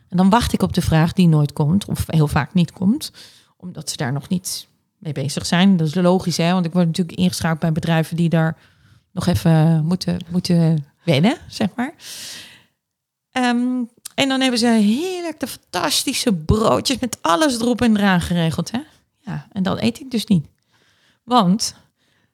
[0.10, 3.12] En dan wacht ik op de vraag die nooit komt, of heel vaak niet komt,
[3.58, 4.68] omdat ze daar nog niet
[5.00, 5.78] mee bezig zijn.
[5.78, 6.52] Dat is logisch, hè?
[6.52, 8.58] Want ik word natuurlijk ingeschakeld bij bedrijven die daar
[9.12, 11.94] nog even moeten, moeten wennen, zeg maar.
[13.32, 13.84] Ehm,
[14.16, 18.72] en dan hebben ze heerlijk de fantastische broodjes met alles erop en eraan geregeld.
[18.72, 18.80] Hè?
[19.20, 20.46] Ja, en dat eet ik dus niet.
[21.24, 21.76] Want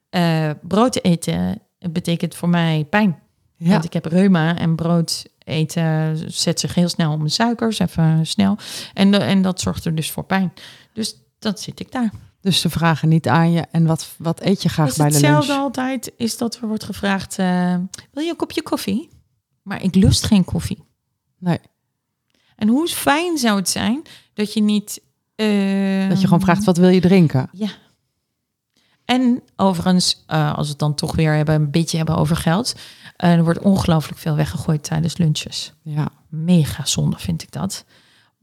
[0.08, 3.18] eh, brood eten betekent voor mij pijn.
[3.56, 3.70] Ja.
[3.70, 8.26] Want ik heb reuma en brood eten zet zich heel snel om de suikers, even
[8.26, 8.56] snel.
[8.94, 10.52] En, de- en dat zorgt er dus voor pijn.
[10.92, 12.10] Dus dat zit ik daar.
[12.46, 13.60] Dus ze vragen niet aan je.
[13.70, 15.62] En wat, wat eet je graag is bij de hetzelfde lunch?
[15.62, 17.74] altijd, is dat er wordt gevraagd, eh,
[18.12, 19.08] wil je een kopje koffie?
[19.62, 20.84] Maar ik lust geen koffie.
[21.38, 21.58] Nee,
[22.56, 24.02] En hoe fijn zou het zijn
[24.34, 25.00] dat je niet...
[25.34, 27.48] eh, dat je gewoon vraagt, wat wil je drinken?
[27.52, 27.68] Ja.
[29.04, 32.74] En overigens, eh, als we het dan toch weer hebben, een beetje hebben over geld.
[33.16, 35.72] eh, er wordt ongelooflijk veel weggegooid tijdens lunches.
[35.82, 37.84] Ja, Mega zonde vind ik dat.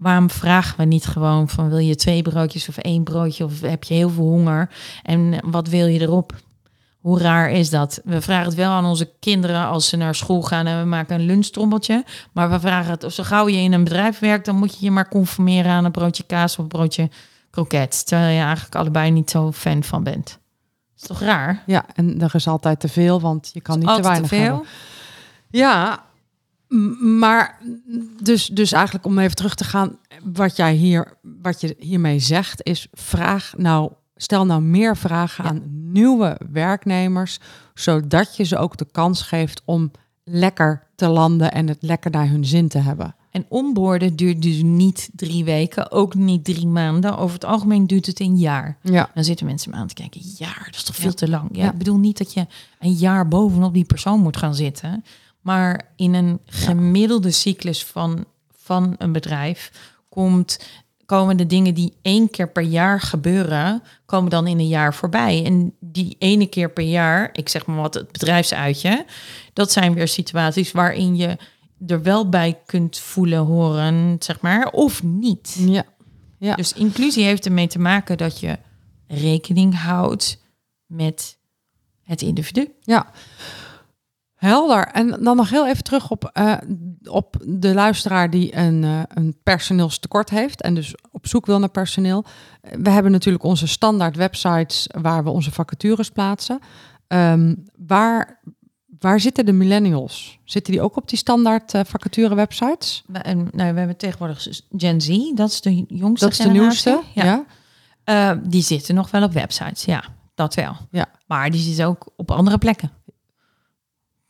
[0.04, 3.84] Waarom vragen we niet gewoon van wil je twee broodjes of één broodje of heb
[3.84, 4.70] je heel veel honger
[5.04, 6.34] en wat wil je erop?
[7.00, 8.02] Hoe raar is dat?
[8.04, 11.20] We vragen het wel aan onze kinderen als ze naar school gaan en we maken
[11.20, 12.04] een lunchtrommeltje.
[12.32, 14.86] Maar we vragen het, of zo gauw je in een bedrijf werkt, dan moet je
[14.86, 17.10] je maar conformeren aan een broodje kaas of een broodje
[17.50, 18.08] kroket.
[18.08, 20.40] Terwijl je eigenlijk allebei niet zo fan van bent.
[20.96, 21.64] is toch raar?
[21.66, 24.44] ja, en er is altijd te veel, want je kan niet te weinig te veel.
[24.44, 24.66] hebben.
[25.50, 26.04] Ja,
[27.00, 27.60] maar
[28.22, 32.64] dus, dus eigenlijk om even terug te gaan, wat jij hier, wat je hiermee zegt,
[32.64, 35.50] is vraag nou, stel nou meer vragen Ja.
[35.50, 35.62] aan
[35.92, 37.40] nieuwe werknemers,
[37.74, 39.92] zodat je ze ook de kans geeft om
[40.24, 43.16] lekker te landen en het lekker naar hun zin te hebben.
[43.32, 47.18] En onboorden duurt dus niet drie weken, ook niet drie maanden.
[47.18, 48.78] Over het algemeen duurt het een jaar.
[48.82, 51.50] Ja, Dan zitten mensen me aan te kijken, jaar, dat is toch veel te lang.
[51.52, 51.72] Ja, Ja.
[51.72, 52.46] Ik bedoel niet dat je
[52.80, 55.04] een jaar bovenop die persoon moet gaan zitten.
[55.44, 58.26] Maar in een gemiddelde cyclus van,
[58.56, 59.72] van een bedrijf
[60.10, 60.60] komt,
[61.06, 65.46] komen de dingen die één keer per jaar gebeuren, komen dan in een jaar voorbij.
[65.46, 69.06] En die ene keer per jaar, ik zeg maar wat het bedrijfsuitje,
[69.54, 71.38] dat zijn weer situaties waarin je
[71.88, 75.56] er wel bij kunt voelen, horen, zeg maar, of niet.
[75.60, 75.86] ja,
[76.38, 76.56] ja.
[76.56, 78.58] Dus inclusie heeft ermee te maken dat je
[79.08, 80.42] rekening houdt
[80.86, 81.38] met
[82.04, 82.72] het individu.
[82.82, 83.12] Ja,
[84.44, 84.88] helder.
[84.88, 86.54] En dan nog heel even terug op, eh,
[87.04, 91.70] op de luisteraar die een, eh, een personeelstekort heeft en dus op zoek wil naar
[91.70, 92.26] personeel.
[92.62, 96.60] We hebben natuurlijk onze standaard websites waar we onze vacatures plaatsen.
[97.08, 97.56] Ehm,
[97.88, 98.40] waar,
[99.00, 100.40] waar zitten de millennials?
[100.44, 103.04] Zitten die ook op die standaard eh, vacature websites?
[103.08, 106.44] We- En, nou, we hebben tegenwoordig Gen Z, dat is de jongste Dat is de
[106.44, 106.60] generatie.
[106.92, 107.02] nieuwste.
[107.14, 107.44] Ja.
[108.06, 108.36] Ja.
[108.44, 110.04] Die zitten nog wel op websites, ja,
[110.36, 110.76] dat wel.
[110.92, 111.06] Ja.
[111.28, 112.92] Maar die zitten ook op andere plekken.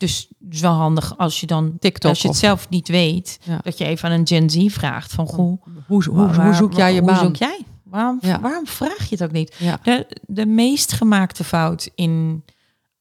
[0.04, 2.88] Dus het is wel handig als je dan, TikTok als je het of- zelf niet
[2.88, 3.58] weet, Ja.
[3.62, 6.72] dat je even aan een Gen Z vraagt van, goh, Hoe, hoe, waar- hoe zoek
[6.72, 7.24] jij je hoe baan?
[7.24, 7.58] zoek jij?
[7.82, 8.40] Waarom, Ja.
[8.40, 9.54] waarom vraag je het ook niet?
[9.58, 9.78] Ja.
[9.82, 12.44] De, de meest gemaakte fout in,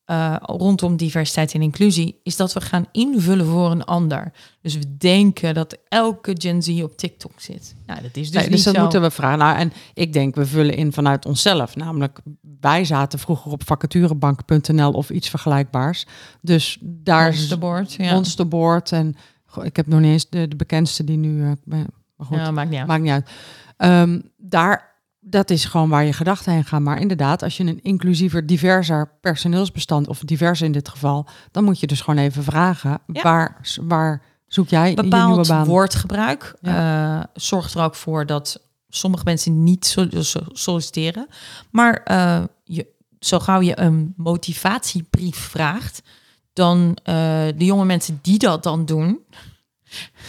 [0.06, 4.32] eh, rondom diversiteit en inclusie is dat we gaan invullen voor een ander.
[4.62, 7.76] Dus we denken dat elke Gen Z op TikTok zit.
[7.86, 8.82] Nou, dat is dus Nee, niet dus dat zo.
[8.82, 9.38] moeten we vragen.
[9.40, 11.76] Nou, en ik denk, we vullen in vanuit onszelf.
[11.76, 12.20] Namelijk,
[12.60, 16.06] wij zaten vroeger op vacaturebank.nl of iets vergelijkbaars.
[16.42, 18.14] Dus daar is Monsterboard, ja.
[18.14, 18.92] Monsterboard.
[18.92, 21.56] En goh, ik heb nog niet eens de, de bekendste die nu...
[21.64, 22.88] ben- maar goed, ja, maakt niet uit.
[22.88, 23.30] maakt niet uit.
[23.78, 24.93] Ehm, daar,
[25.24, 26.84] dat is gewoon waar je gedachten heen gaan.
[26.84, 30.08] Maar inderdaad, als je een inclusiever, diverser personeelsbestand...
[30.08, 31.28] of divers in dit geval...
[31.52, 33.02] dan moet je dus gewoon even vragen...
[33.08, 33.22] Ja.
[33.22, 35.66] waar, waar zoek jij je nieuwe Bepaald baan?
[35.66, 41.28] woordgebruik eh, zorgt er ook voor dat sommige mensen niet sol- so- solliciteren.
[41.70, 42.88] Maar eh, je,
[43.20, 46.02] zo gauw je een motivatiebrief vraagt,
[46.54, 47.16] dan eh,
[47.56, 49.20] de jonge mensen die dat dan doen,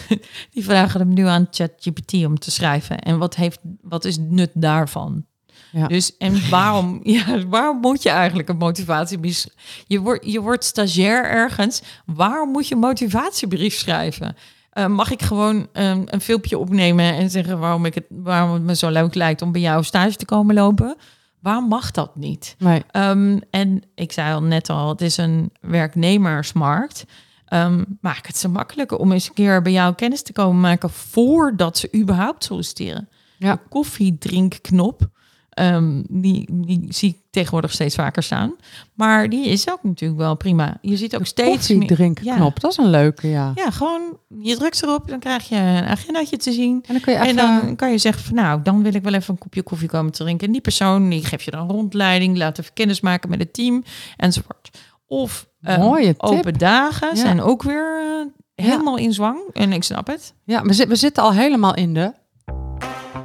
[0.53, 2.99] die vragen hem nu aan ChatGPT om te schrijven.
[2.99, 5.25] En wat, heeft, wat is het nut daarvan?
[5.71, 5.87] Ja.
[5.87, 9.45] Dus en waarom, ja, waarom moet je eigenlijk een motivatiebrief?
[9.87, 11.81] Je wordt, je wordt stagiair ergens.
[12.05, 14.35] Waarom moet je een motivatiebrief schrijven?
[14.69, 18.75] Eh, mag ik gewoon een filmpje opnemen en zeggen waarom, ik het, waarom het me
[18.75, 20.97] zo leuk lijkt om bij jou stage te komen lopen?
[21.45, 22.55] Waarom mag dat niet?
[22.57, 22.83] Nee.
[22.91, 27.05] Ehm, en ik zei al net al, het is een werknemersmarkt.
[27.45, 30.89] Ehm, maak het zo makkelijk om eens een keer bij jou kennis te komen maken
[30.89, 33.09] voordat ze überhaupt solliciteren.
[33.37, 33.53] Ja.
[33.53, 35.09] De koffiedrinkknop,
[35.49, 38.55] ehm, die, die zie ik tegenwoordig steeds vaker staan.
[38.93, 40.77] Maar die is ook natuurlijk wel prima.
[40.81, 41.77] Je ziet ook steeds meer...
[41.77, 43.51] Koffiedrinkknop, dat is een leuke, ja.
[43.55, 46.83] Ja, gewoon je drukt erop, dan krijg je een agendaatje te zien.
[46.87, 47.35] En dan kun je En even...
[47.35, 50.11] dan kan je zeggen van nou, dan wil ik wel even een kopje koffie komen
[50.11, 50.47] te drinken.
[50.47, 53.83] En die persoon die geeft je dan rondleiding, laat even kennis maken met het team
[54.17, 54.69] enzovoort.
[55.07, 56.21] Of Mooie tip.
[56.21, 57.15] open dagen Ja.
[57.15, 58.71] zijn ook weer eh, Ja.
[58.71, 59.39] helemaal in zwang.
[59.53, 60.33] En ik snap het.
[60.43, 62.11] Ja, we, zi- we zitten al helemaal in de...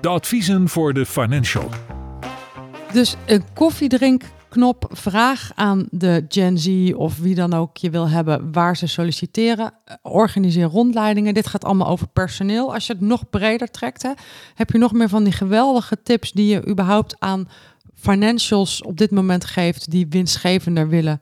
[0.00, 1.68] De adviezen voor de financial.
[2.92, 8.52] Dus een koffiedrinkknop, vraag aan de Gen Z of wie dan ook je wil hebben
[8.52, 9.72] waar ze solliciteren.
[10.02, 11.34] Organiseer rondleidingen.
[11.34, 12.74] Dit gaat allemaal over personeel.
[12.74, 14.10] Als je het nog breder trekt, hè,
[14.54, 17.48] heb je nog meer van die geweldige tips die je überhaupt aan
[17.94, 21.20] financials op dit moment geeft die winstgevender willen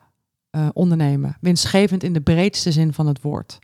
[0.51, 1.36] eh, ondernemen.
[1.40, 3.59] Winstgevend in de breedste zin van het woord.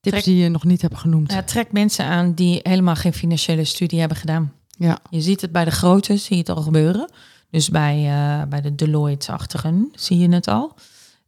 [0.00, 1.32] Tips Trek- die je nog niet hebt genoemd.
[1.32, 4.52] Ja, trek mensen aan die helemaal geen financiële studie hebben gedaan.
[4.68, 4.98] Ja.
[5.10, 7.10] Je ziet het bij de grote, zie je het al gebeuren.
[7.50, 10.74] Dus bij, eh, bij de Deloitte-achtigen zie je het al.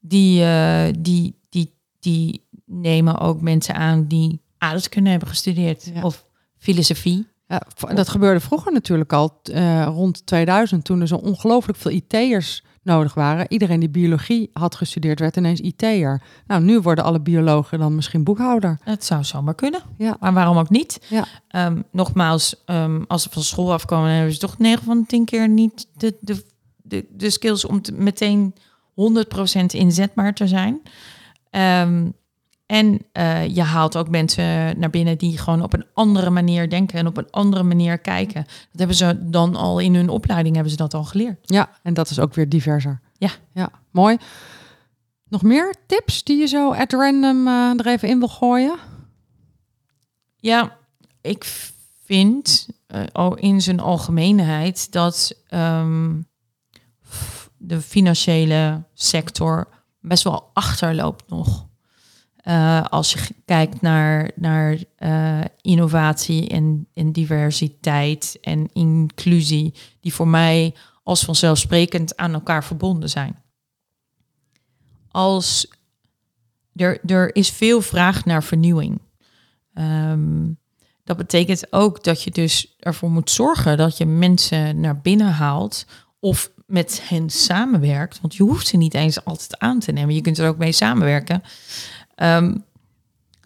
[0.01, 5.91] Die, eh, die, die, die nemen ook mensen aan die aardrijkskunde hebben gestudeerd.
[5.95, 6.03] Ja.
[6.03, 6.27] Of
[6.59, 7.27] filosofie.
[7.47, 7.63] Ja,
[7.95, 9.41] dat gebeurde vroeger natuurlijk al,
[9.85, 13.47] rond 2000, toen er zo ongelooflijk veel IT'ers nodig waren.
[13.49, 16.23] Iedereen die biologie had gestudeerd, werd ineens IT'er.
[16.47, 18.79] Nou, nu worden alle biologen dan misschien boekhouder.
[18.83, 19.81] Het zou zomaar kunnen.
[19.99, 20.17] Ja.
[20.21, 21.07] Maar waarom ook niet?
[21.09, 21.25] Ja.
[21.49, 25.25] Ehm, nogmaals, ehm, als ze van school afkomen, hebben ze toch 9 van de 10
[25.25, 26.45] keer niet de, de,
[26.83, 28.55] de, de skills om te, meteen
[28.95, 30.81] 100% inzetbaar te zijn.
[31.51, 32.09] Ehm,
[32.67, 36.99] en eh, je haalt ook mensen naar binnen die gewoon op een andere manier denken
[36.99, 38.45] en op een andere manier kijken.
[38.45, 41.39] Dat hebben ze dan al in hun opleiding hebben ze dat al geleerd.
[41.43, 43.01] Ja, en dat is ook weer diverser.
[43.17, 43.31] Ja.
[43.53, 44.17] Ja, mooi.
[45.29, 48.77] Nog meer tips die je zo at random eh, er even in wil gooien?
[50.37, 50.77] Ja,
[51.21, 51.45] ik
[52.05, 56.21] vind eh, al in zijn algemeenheid dat ehm,
[57.57, 59.69] de financiële sector
[60.01, 61.67] best wel achterloopt nog.
[62.45, 70.29] Eh, als je kijkt naar, naar eh, innovatie en, en diversiteit en inclusie, die voor
[70.29, 73.43] mij als vanzelfsprekend aan elkaar verbonden zijn.
[75.11, 75.69] Als
[76.75, 79.01] er, er is veel vraag naar vernieuwing.
[79.75, 80.53] Ehm,
[81.05, 85.87] dat betekent ook dat je dus ervoor moet zorgen dat je mensen naar binnen haalt
[86.21, 88.21] of met hen samenwerkt.
[88.21, 90.15] Want je hoeft ze niet eens altijd aan te nemen.
[90.15, 91.43] Je kunt er ook mee samenwerken.
[92.15, 92.57] Ehm,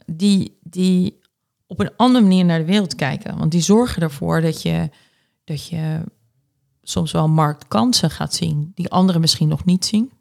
[0.06, 1.18] die, die
[1.66, 3.38] op een andere manier naar de wereld kijken.
[3.38, 4.90] Want die zorgen ervoor dat je,
[5.44, 6.00] dat je
[6.82, 10.12] soms wel marktkansen gaat zien die anderen misschien nog niet zien.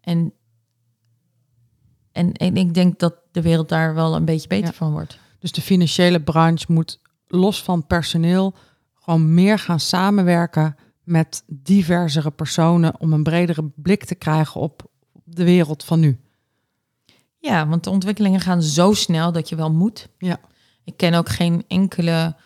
[0.00, 0.32] En,
[2.12, 4.72] en, en ik denk dat de wereld daar wel een beetje beter Ja.
[4.72, 5.18] van wordt.
[5.38, 8.54] Dus de financiële branche moet los van personeel
[8.94, 14.90] gewoon meer gaan samenwerken met diversere personen om een bredere blik te krijgen op
[15.24, 16.18] de wereld van nu.
[17.40, 20.08] Ja, want de ontwikkelingen gaan zo snel dat je wel moet.
[20.18, 20.40] Ja.
[20.84, 22.36] Ik ken ook geen enkele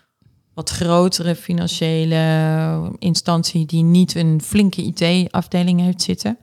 [0.55, 6.39] wat grotere financiële instantie die niet een flinke IT-afdeling heeft zitten.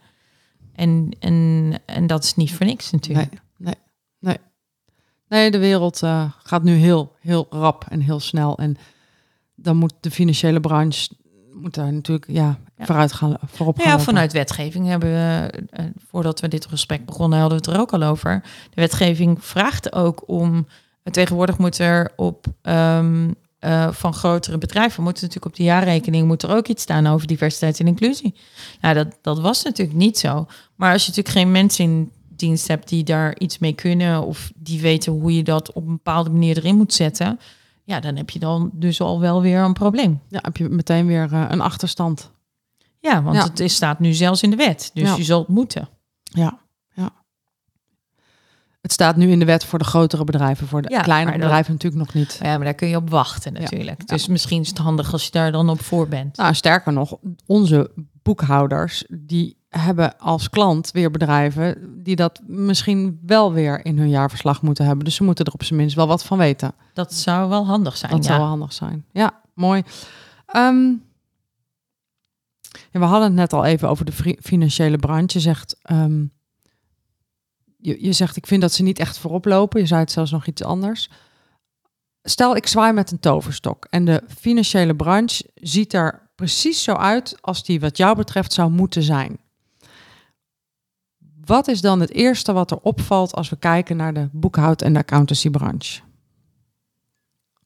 [0.73, 3.29] En, en, en dat is niet voor niks natuurlijk.
[3.29, 3.75] Nee, nee,
[4.19, 4.37] nee.
[5.27, 8.57] Nee, de wereld eh, gaat nu heel, heel rap en heel snel.
[8.57, 8.77] En
[9.55, 11.09] dan moet de financiële branche
[11.53, 12.85] moet daar natuurlijk ja, Ja.
[12.85, 13.85] vooruit gaan, voorop gaan.
[13.85, 14.05] Ja, lopen.
[14.05, 17.93] vanuit wetgeving hebben we, eh, voordat we dit gesprek begonnen, hadden we het er ook
[17.93, 18.41] al over.
[18.43, 20.67] De wetgeving vraagt ook om,
[21.03, 26.27] tegenwoordig moet er op ehm, eh, van grotere bedrijven, moet er natuurlijk op de jaarrekening
[26.27, 28.35] moet er ook iets staan over diversiteit en inclusie.
[28.81, 30.47] Nou, dat, dat was natuurlijk niet zo.
[30.75, 34.51] Maar als je natuurlijk geen mensen in dienst hebt die daar iets mee kunnen of
[34.55, 37.39] die weten hoe je dat op een bepaalde manier erin moet zetten,
[37.91, 40.21] ja, dan heb je dan dus al wel weer een probleem.
[40.27, 42.31] Ja, heb je meteen weer eh, een achterstand.
[42.99, 43.43] Ja, want Ja.
[43.43, 44.91] het is, staat nu zelfs in de wet.
[44.93, 45.15] Dus Ja.
[45.15, 45.89] je zult moeten.
[46.23, 46.59] Ja,
[46.93, 47.09] ja.
[48.81, 51.41] Het staat nu in de wet voor de grotere bedrijven, voor de Ja, kleinere dat-
[51.41, 52.39] bedrijven natuurlijk nog niet.
[52.41, 54.07] Ja, maar daar kun je op wachten natuurlijk.
[54.07, 56.37] Dus misschien is het handig als je daar dan op voor bent.
[56.37, 57.91] Nou, sterker nog, onze
[58.23, 64.61] boekhouders die hebben als klant weer bedrijven die dat misschien wel weer in hun jaarverslag
[64.61, 65.05] moeten hebben.
[65.05, 66.73] Dus ze moeten er op zijn minst wel wat van weten.
[66.93, 68.11] Dat zou wel handig zijn.
[68.11, 68.27] Dat ja.
[68.27, 69.05] zou wel handig zijn.
[69.11, 69.83] Ja, mooi.
[70.45, 70.89] Ehm,
[72.91, 75.37] ja, we hadden het net al even over de financiële branche.
[75.37, 76.25] Je zegt, ehm,
[77.77, 79.79] je, je zegt, ik vind dat ze niet echt voorop lopen.
[79.79, 81.09] Je zei het zelfs nog iets anders.
[82.23, 87.37] Stel, ik zwaai met een toverstok en de financiële branche ziet er precies zo uit
[87.41, 89.39] als die wat jou betreft zou moeten zijn.
[91.45, 94.93] Wat is dan het eerste wat er opvalt als we kijken naar de boekhoud- en
[94.93, 96.01] de accountancybranche?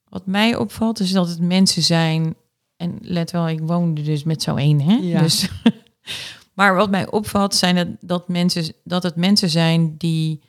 [0.09, 2.36] Wat mij opvalt is dat het mensen zijn.
[2.78, 4.82] En let wel, ik woonde dus met zo één.
[4.82, 4.93] Hè?
[4.93, 5.21] Ja.
[5.21, 5.49] Dus,
[6.53, 10.41] maar wat mij opvalt zijn dat, dat, mensen, dat het mensen zijn die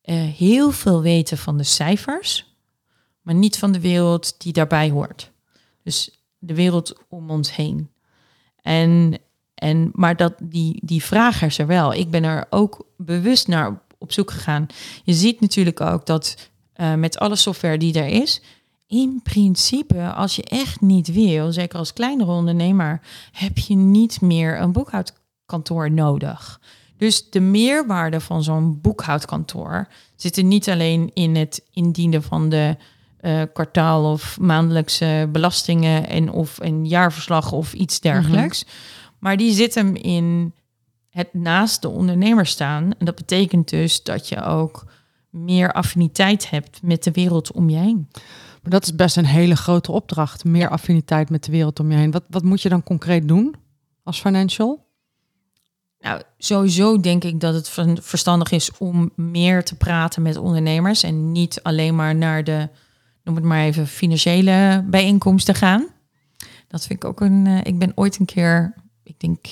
[0.00, 2.54] eh, heel veel weten van de cijfers.
[3.20, 5.30] Maar niet van de wereld die daarbij hoort.
[5.82, 7.90] Dus de wereld om ons heen.
[8.62, 9.18] En,
[9.56, 11.94] en, maar dat, die, die vraag is er wel.
[11.94, 14.66] Ik ben er ook bewust naar op, op zoek gegaan.
[15.04, 18.42] Je ziet natuurlijk ook dat eh, met alle software die er is,
[18.86, 23.00] in principe, als je echt niet wil, zeker als kleinere ondernemer,
[23.32, 26.60] heb je niet meer een boekhoudkantoor nodig.
[26.96, 32.76] Dus de meerwaarde van zo'n boekhoudkantoor zit er niet alleen in het indienen van de
[33.20, 38.66] eh, kwartaal of maandelijkse belastingen en of een jaarverslag of iets dergelijks.
[39.18, 40.54] Maar die zit hem in
[41.08, 42.92] het naast de ondernemer staan.
[42.98, 44.84] En dat betekent dus dat je ook
[45.30, 48.08] meer affiniteit hebt met de wereld om je heen.
[48.62, 50.44] Maar dat is best een hele grote opdracht.
[50.44, 52.10] Meer affiniteit met de wereld om je heen.
[52.10, 53.54] Wat, wat moet je dan concreet doen
[54.02, 54.84] als financial?
[55.98, 61.32] Nou, sowieso denk ik dat het verstandig is om meer te praten met ondernemers en
[61.32, 62.68] niet alleen maar naar de,
[63.24, 65.86] noem het maar even, financiële bijeenkomsten gaan.
[66.68, 67.46] Dat vind ik ook een.
[67.46, 68.74] eh, ik ben ooit een keer,
[69.16, 69.46] ik denk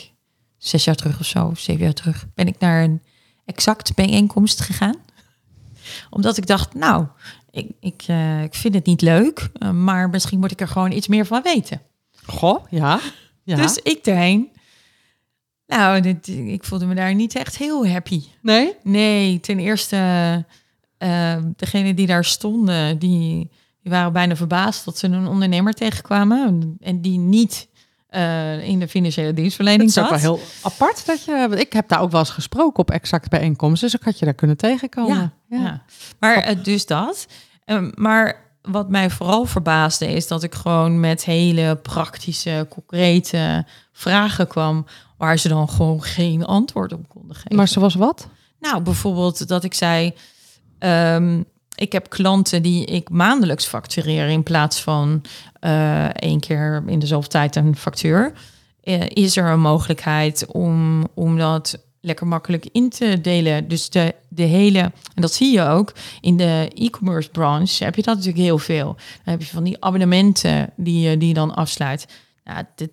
[0.56, 3.02] zes jaar terug of zo, zeven jaar terug, ben ik naar een
[3.44, 4.96] exact bijeenkomst gegaan.
[6.10, 7.06] Omdat ik dacht, nou,
[7.50, 10.92] ik, ik, eh, ik vind het niet leuk, eh, maar misschien moet ik er gewoon
[10.92, 11.80] iets meer van weten.
[12.26, 13.00] Goh, ja.
[13.42, 13.56] ja.
[13.56, 14.52] Dus ik erheen.
[15.66, 18.22] Nou, dit, ik voelde me daar niet echt heel happy.
[18.42, 18.72] nee?
[18.82, 19.96] Nee, ten eerste,
[20.98, 23.50] uh, degene die daar stonden, die,
[23.82, 27.68] die waren bijna verbaasd dat ze een ondernemer tegenkwamen en die niet
[28.14, 30.20] uh, in de financiële dienstverlening Het is ook zat.
[30.20, 31.46] wel heel apart dat je...
[31.48, 33.90] want Ik heb daar ook wel eens gesproken op exact bijeenkomsten.
[33.90, 35.32] Dus ik had je daar kunnen tegenkomen.
[35.48, 35.82] Ja, ja.
[36.18, 37.26] maar uh, dus dat.
[37.66, 44.46] Um, maar wat mij vooral verbaasde is dat ik gewoon met hele praktische, concrete vragen
[44.48, 44.86] kwam
[45.16, 47.56] waar ze dan gewoon geen antwoord op konden geven.
[47.56, 48.28] Maar zoals wat?
[48.60, 50.14] Nou, bijvoorbeeld dat ik zei,
[50.78, 51.44] um,
[51.74, 55.22] ik heb klanten die ik maandelijks factureer in plaats van
[55.60, 58.32] uh, één keer in de zoveel tijd een factuur.
[58.84, 63.68] Uh, is er een mogelijkheid om, om dat lekker makkelijk in te delen.
[63.68, 64.78] Dus de, de hele,
[65.14, 68.86] en dat zie je ook in de e-commerce branche, heb je dat natuurlijk heel veel.
[69.24, 72.06] Dan heb je van die abonnementen die je die dan afsluit.
[72.44, 72.90] Nou, de,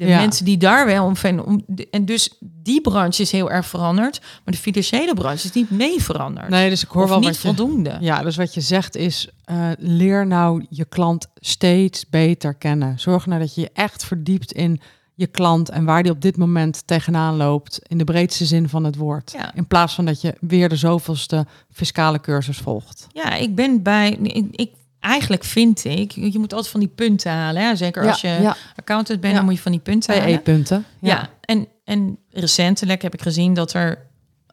[0.00, 0.20] de, ja.
[0.20, 1.46] mensen die daar wel om vinden.
[1.46, 5.70] Om, en dus die branche is heel erg veranderd, maar de financiële branche is niet
[5.70, 6.48] mee veranderd.
[6.48, 7.96] Nee, dus ik hoor of wel niet wat je, voldoende.
[8.00, 12.98] Ja, dus wat je zegt is, uh, leer nou je klant steeds beter kennen.
[12.98, 14.80] Zorg nou dat je je echt verdiept in
[15.14, 18.84] je klant en waar die op dit moment tegenaan loopt in de breedste zin van
[18.84, 19.32] het woord.
[19.32, 19.54] Ja.
[19.54, 23.06] In plaats van dat je weer de zoveelste fiscale cursus volgt.
[23.12, 24.10] Ja, ik ben bij.
[24.10, 24.70] Ik, ik,
[25.00, 27.62] eigenlijk vind ik, je moet altijd van die punten halen.
[27.62, 27.76] Hè?
[27.76, 28.56] Zeker als je ja.
[28.76, 29.38] accountant bent, Ja.
[29.38, 30.36] dan moet je van die punten halen.
[30.36, 30.84] PE-punten.
[31.00, 34.08] Ja, en, en recentelijk heb ik gezien dat er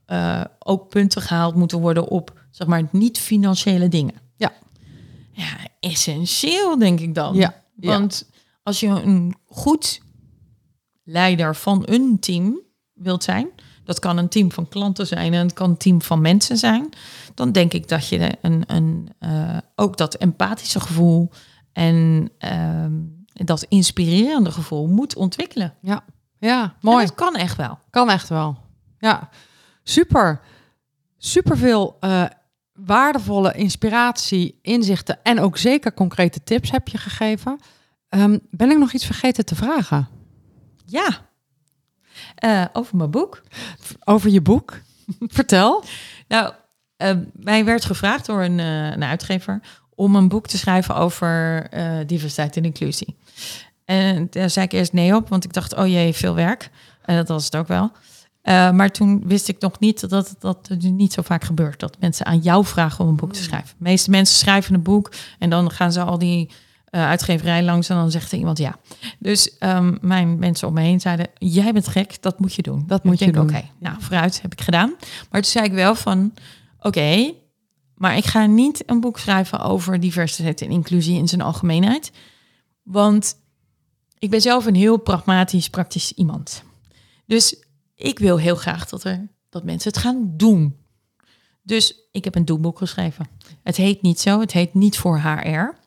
[0.06, 4.16] eh, ook punten gehaald moeten worden op zeg maar niet-financiële dingen.
[4.36, 4.52] Ja.
[5.32, 7.36] Ja, essentieel denk ik dan.
[7.36, 7.88] Ja, ja.
[7.90, 8.30] Want
[8.64, 10.02] als je een goed
[11.04, 12.60] leider van een team
[12.94, 13.50] wilt zijn,
[13.88, 16.90] dat kan een team van klanten zijn en het kan een team van mensen zijn,
[17.34, 21.30] dan denk ik dat je een, een, eh, ook dat empathische gevoel
[21.74, 22.94] en ehm,
[23.34, 25.74] dat inspirerende gevoel moet ontwikkelen.
[25.82, 26.04] Ja,
[26.40, 27.06] ja En mooi.
[27.06, 27.80] dat kan echt wel.
[27.90, 28.58] Kan echt wel.
[29.00, 29.30] Ja,
[29.84, 30.40] super.
[31.18, 32.24] Super veel eh,
[32.74, 37.60] waardevolle inspiratie, inzichten en ook zeker concrete tips heb je gegeven.
[38.10, 40.08] Ehm, ben ik nog iets vergeten te vragen
[40.86, 41.27] Ja.
[42.38, 43.42] Eh, over mijn boek.
[44.04, 44.80] over je boek?
[45.20, 45.84] Vertel.
[46.28, 46.54] Nou,
[46.98, 49.62] eh, mij werd gevraagd door een, eh, een uitgever
[49.96, 51.70] om een boek te schrijven over
[52.08, 53.16] diversiteit en inclusie.
[53.86, 56.70] En daar zei ik eerst nee op, want ik dacht, oh jee, veel werk.
[57.02, 57.92] En dat was het ook wel.
[58.72, 61.80] Maar toen wist ik nog niet dat dat niet zo vaak gebeurt.
[61.80, 63.70] Dat mensen aan jou vragen om een boek te schrijven.
[63.78, 66.50] De meeste mensen schrijven een boek en dan gaan ze al die
[66.90, 68.80] eh, uitgeverij langs en dan zegt er iemand ja.
[69.20, 72.84] Dus ehm, mijn mensen om me heen zeiden, jij bent gek, dat moet je doen.
[72.88, 73.50] Dat moet je doen.
[73.50, 74.96] Oké, nou vooruit, heb ik gedaan.
[75.32, 76.34] Maar toen zei ik wel van,
[76.80, 77.34] oké,
[77.96, 82.12] maar ik ga niet een boek schrijven over diversiteit en inclusie in zijn algemeenheid.
[82.84, 83.36] Want
[84.20, 86.64] ik ben zelf een heel pragmatisch, praktisch iemand.
[87.26, 87.64] Dus
[87.96, 90.76] ik wil heel graag dat, er, dat mensen het gaan doen.
[91.64, 93.28] Dus ik heb een doelboek geschreven.
[93.64, 95.86] Het heet niet zo, het heet niet voor HR.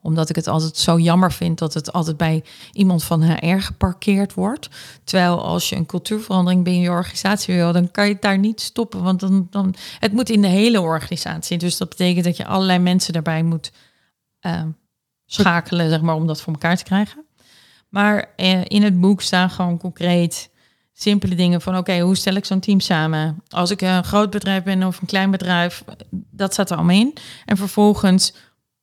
[0.00, 4.34] Omdat ik het altijd zo jammer vind dat het altijd bij iemand van HR geparkeerd
[4.34, 4.68] wordt.
[5.04, 8.60] Terwijl als je een cultuurverandering binnen je organisatie wil, dan kan je het daar niet
[8.60, 9.02] stoppen.
[9.02, 11.58] Want dan, dan, het moet in de hele organisatie.
[11.58, 13.72] Dus dat betekent dat je allerlei mensen daarbij moet
[14.40, 14.62] eh,
[15.26, 17.24] schakelen, zeg maar, om dat voor elkaar te krijgen.
[17.88, 20.50] Maar eh, in het boek staan gewoon concreet
[20.98, 23.42] simpele dingen van oké, hoe stel ik zo'n team samen?
[23.48, 27.14] Als ik een groot bedrijf ben of een klein bedrijf, dat staat er allemaal in.
[27.44, 28.34] En vervolgens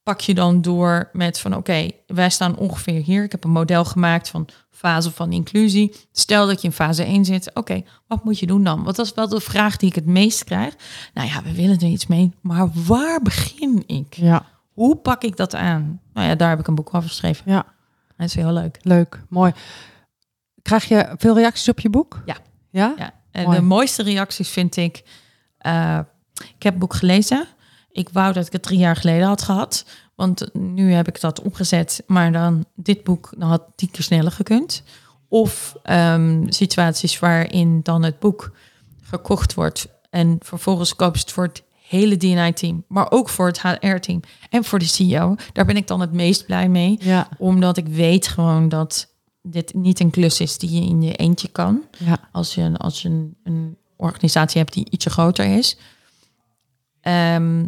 [0.03, 3.23] pak je dan door met van oké, wij staan ongeveer hier.
[3.23, 5.95] Ik heb een model gemaakt van fase van inclusie.
[6.11, 8.83] Stel dat je in fase 1 zit, oké, wat moet je doen dan?
[8.83, 10.73] Want dat is wel de vraag die ik het meest krijg.
[11.13, 14.13] Nou ja, we willen er iets mee, maar waar begin ik?
[14.13, 16.01] Ja, Hoe pak ik dat aan?
[16.13, 17.43] Nou ja, daar heb ik een boek over geschreven.
[17.51, 17.65] ja,
[18.17, 18.77] Dat is heel leuk.
[18.81, 19.51] leuk, mooi.
[20.61, 22.21] Krijg je veel reacties op je boek?
[22.25, 22.35] Ja.
[22.69, 22.93] Ja?
[22.97, 23.57] Ja, en Mooi.
[23.57, 25.03] de mooiste reacties vind ik.
[25.57, 25.99] eh,
[26.33, 27.47] ik heb het boek gelezen.
[27.93, 29.85] Ik wou dat ik het drie jaar geleden had gehad.
[30.15, 32.03] Want nu heb ik dat opgezet.
[32.07, 34.83] Maar dan dit boek dan had tien keer sneller gekund.
[35.27, 38.51] Of ehm, situaties waarin dan het boek
[39.01, 44.19] gekocht wordt En vervolgens ze het voor het hele D&I-team, maar ook voor het HR-team
[44.49, 45.35] en voor de CEO.
[45.53, 49.07] Daar ben ik dan het meest blij mee, Ja, omdat ik weet gewoon dat
[49.41, 51.81] dit niet een klus is die je in je eentje kan.
[51.97, 55.77] ja, Als je, als je een, een organisatie hebt die ietsje groter is.
[57.01, 57.65] Ehm,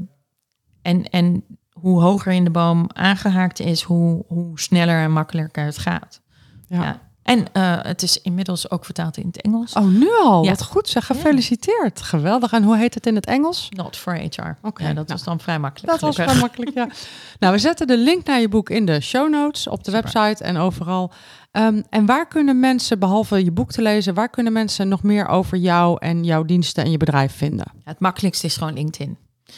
[0.85, 5.77] en, en hoe hoger in de boom aangehaakt is, hoe, hoe sneller en makkelijker het
[5.77, 6.21] gaat.
[6.67, 6.83] ja.
[6.83, 7.03] Ja.
[7.25, 9.73] En eh, het is inmiddels ook vertaald in het Engels.
[9.73, 10.43] Oh, nu al?
[10.43, 10.49] Ja.
[10.49, 11.05] Wat goed zeg.
[11.05, 12.01] Gefeliciteerd.
[12.01, 12.51] Geweldig.
[12.51, 13.69] En hoe heet het in het Engels?
[13.69, 14.57] Not for HR.
[14.61, 15.05] Oké, ja, dat nou.
[15.07, 15.91] was dan vrij makkelijk.
[15.91, 16.87] Dat was wel makkelijk, ja.
[17.39, 20.11] Nou, we zetten de link naar je boek in de show notes, op de Super.
[20.13, 21.11] website en overal.
[21.51, 25.27] Ehm, en waar kunnen mensen, behalve je boek te lezen, waar kunnen mensen nog meer
[25.27, 27.65] over jou en jouw diensten en je bedrijf vinden?
[27.83, 29.17] Het makkelijkste is gewoon LinkedIn.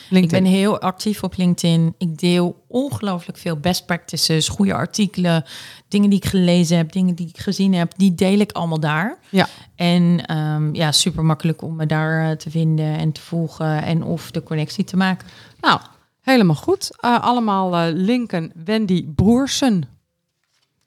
[0.10, 0.38] LinkedIn.
[0.38, 1.96] Ik ben heel actief op LinkedIn.
[1.98, 5.44] Ik deel ongelooflijk veel best practices, goede artikelen,
[5.88, 7.94] dingen die ik gelezen heb, dingen die ik gezien heb.
[7.98, 9.18] Die deel ik allemaal daar.
[9.30, 9.48] Ja.
[9.76, 14.04] En ehm, ja, super makkelijk om me daar eh, te vinden en te volgen en
[14.04, 15.28] of de connectie te maken.
[15.62, 15.80] Nou,
[16.22, 16.90] helemaal goed.
[17.00, 19.97] Eh, allemaal eh, linken Wendy Broersen.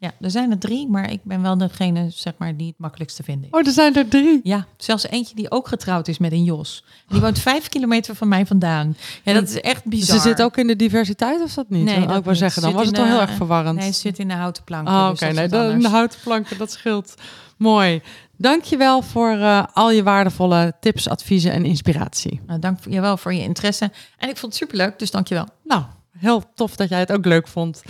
[0.01, 3.22] Ja, er zijn er drie, maar ik ben wel degene zeg maar, die het makkelijkste
[3.22, 3.47] vind.
[3.51, 4.40] Oh, er zijn er drie.
[4.43, 6.85] Ja, zelfs eentje die ook getrouwd is met een Jos.
[7.09, 8.97] Die woont vijf kilometer van mij vandaan.
[9.22, 10.16] Ja, dat is echt bizar.
[10.16, 11.85] Ze zit ook in de diversiteit of dat niet?
[11.85, 13.78] Nee, dat ik zeggen, dan Zit was in het toch heel erg verwarrend.
[13.78, 14.89] Nee, ze zit in de houten plank.
[14.89, 15.31] Oh, dus oké.
[15.31, 17.14] is Nee, wat de, houten planken, dat scheelt.
[17.56, 18.02] Mooi.
[18.36, 22.40] Dankjewel voor eh, al je waardevolle tips, adviezen en inspiratie.
[22.47, 23.90] Nou, dank je wel voor je interesse.
[24.18, 25.47] En ik vond het superleuk, dus dank je wel.
[25.64, 25.82] Nou,
[26.18, 27.82] heel tof dat jij het ook leuk vond.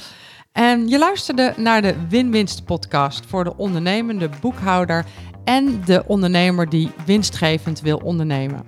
[0.52, 5.04] En je luisterde naar de Win-Winst podcast voor de ondernemende boekhouder
[5.44, 8.64] en de ondernemer die winstgevend wil ondernemen.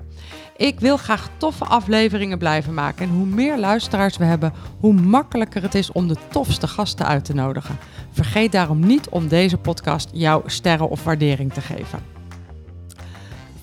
[0.57, 3.05] Ik wil graag toffe afleveringen blijven maken.
[3.05, 7.25] En hoe meer luisteraars we hebben, hoe makkelijker het is om de tofste gasten uit
[7.25, 7.79] te nodigen.
[8.11, 12.12] Vergeet daarom niet om deze podcast jouw sterren of waardering te geven.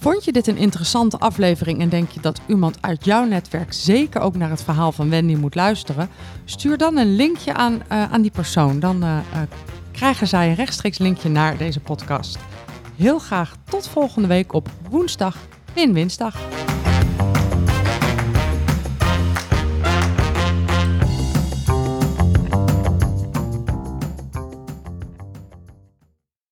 [0.02, 4.22] Vond je dit een interessante aflevering en denk je dat iemand uit jouw netwerk zeker
[4.22, 6.10] ook naar het verhaal van Wendy moet luisteren?
[6.46, 8.80] Stuur dan een linkje aan, eh, aan die persoon.
[8.80, 9.42] Dan eh, eh,
[9.92, 12.38] krijgen zij een rechtstreeks linkje naar deze podcast.
[12.96, 15.38] Heel graag tot volgende week op woensdag,
[15.74, 16.36] Win-Winsdag.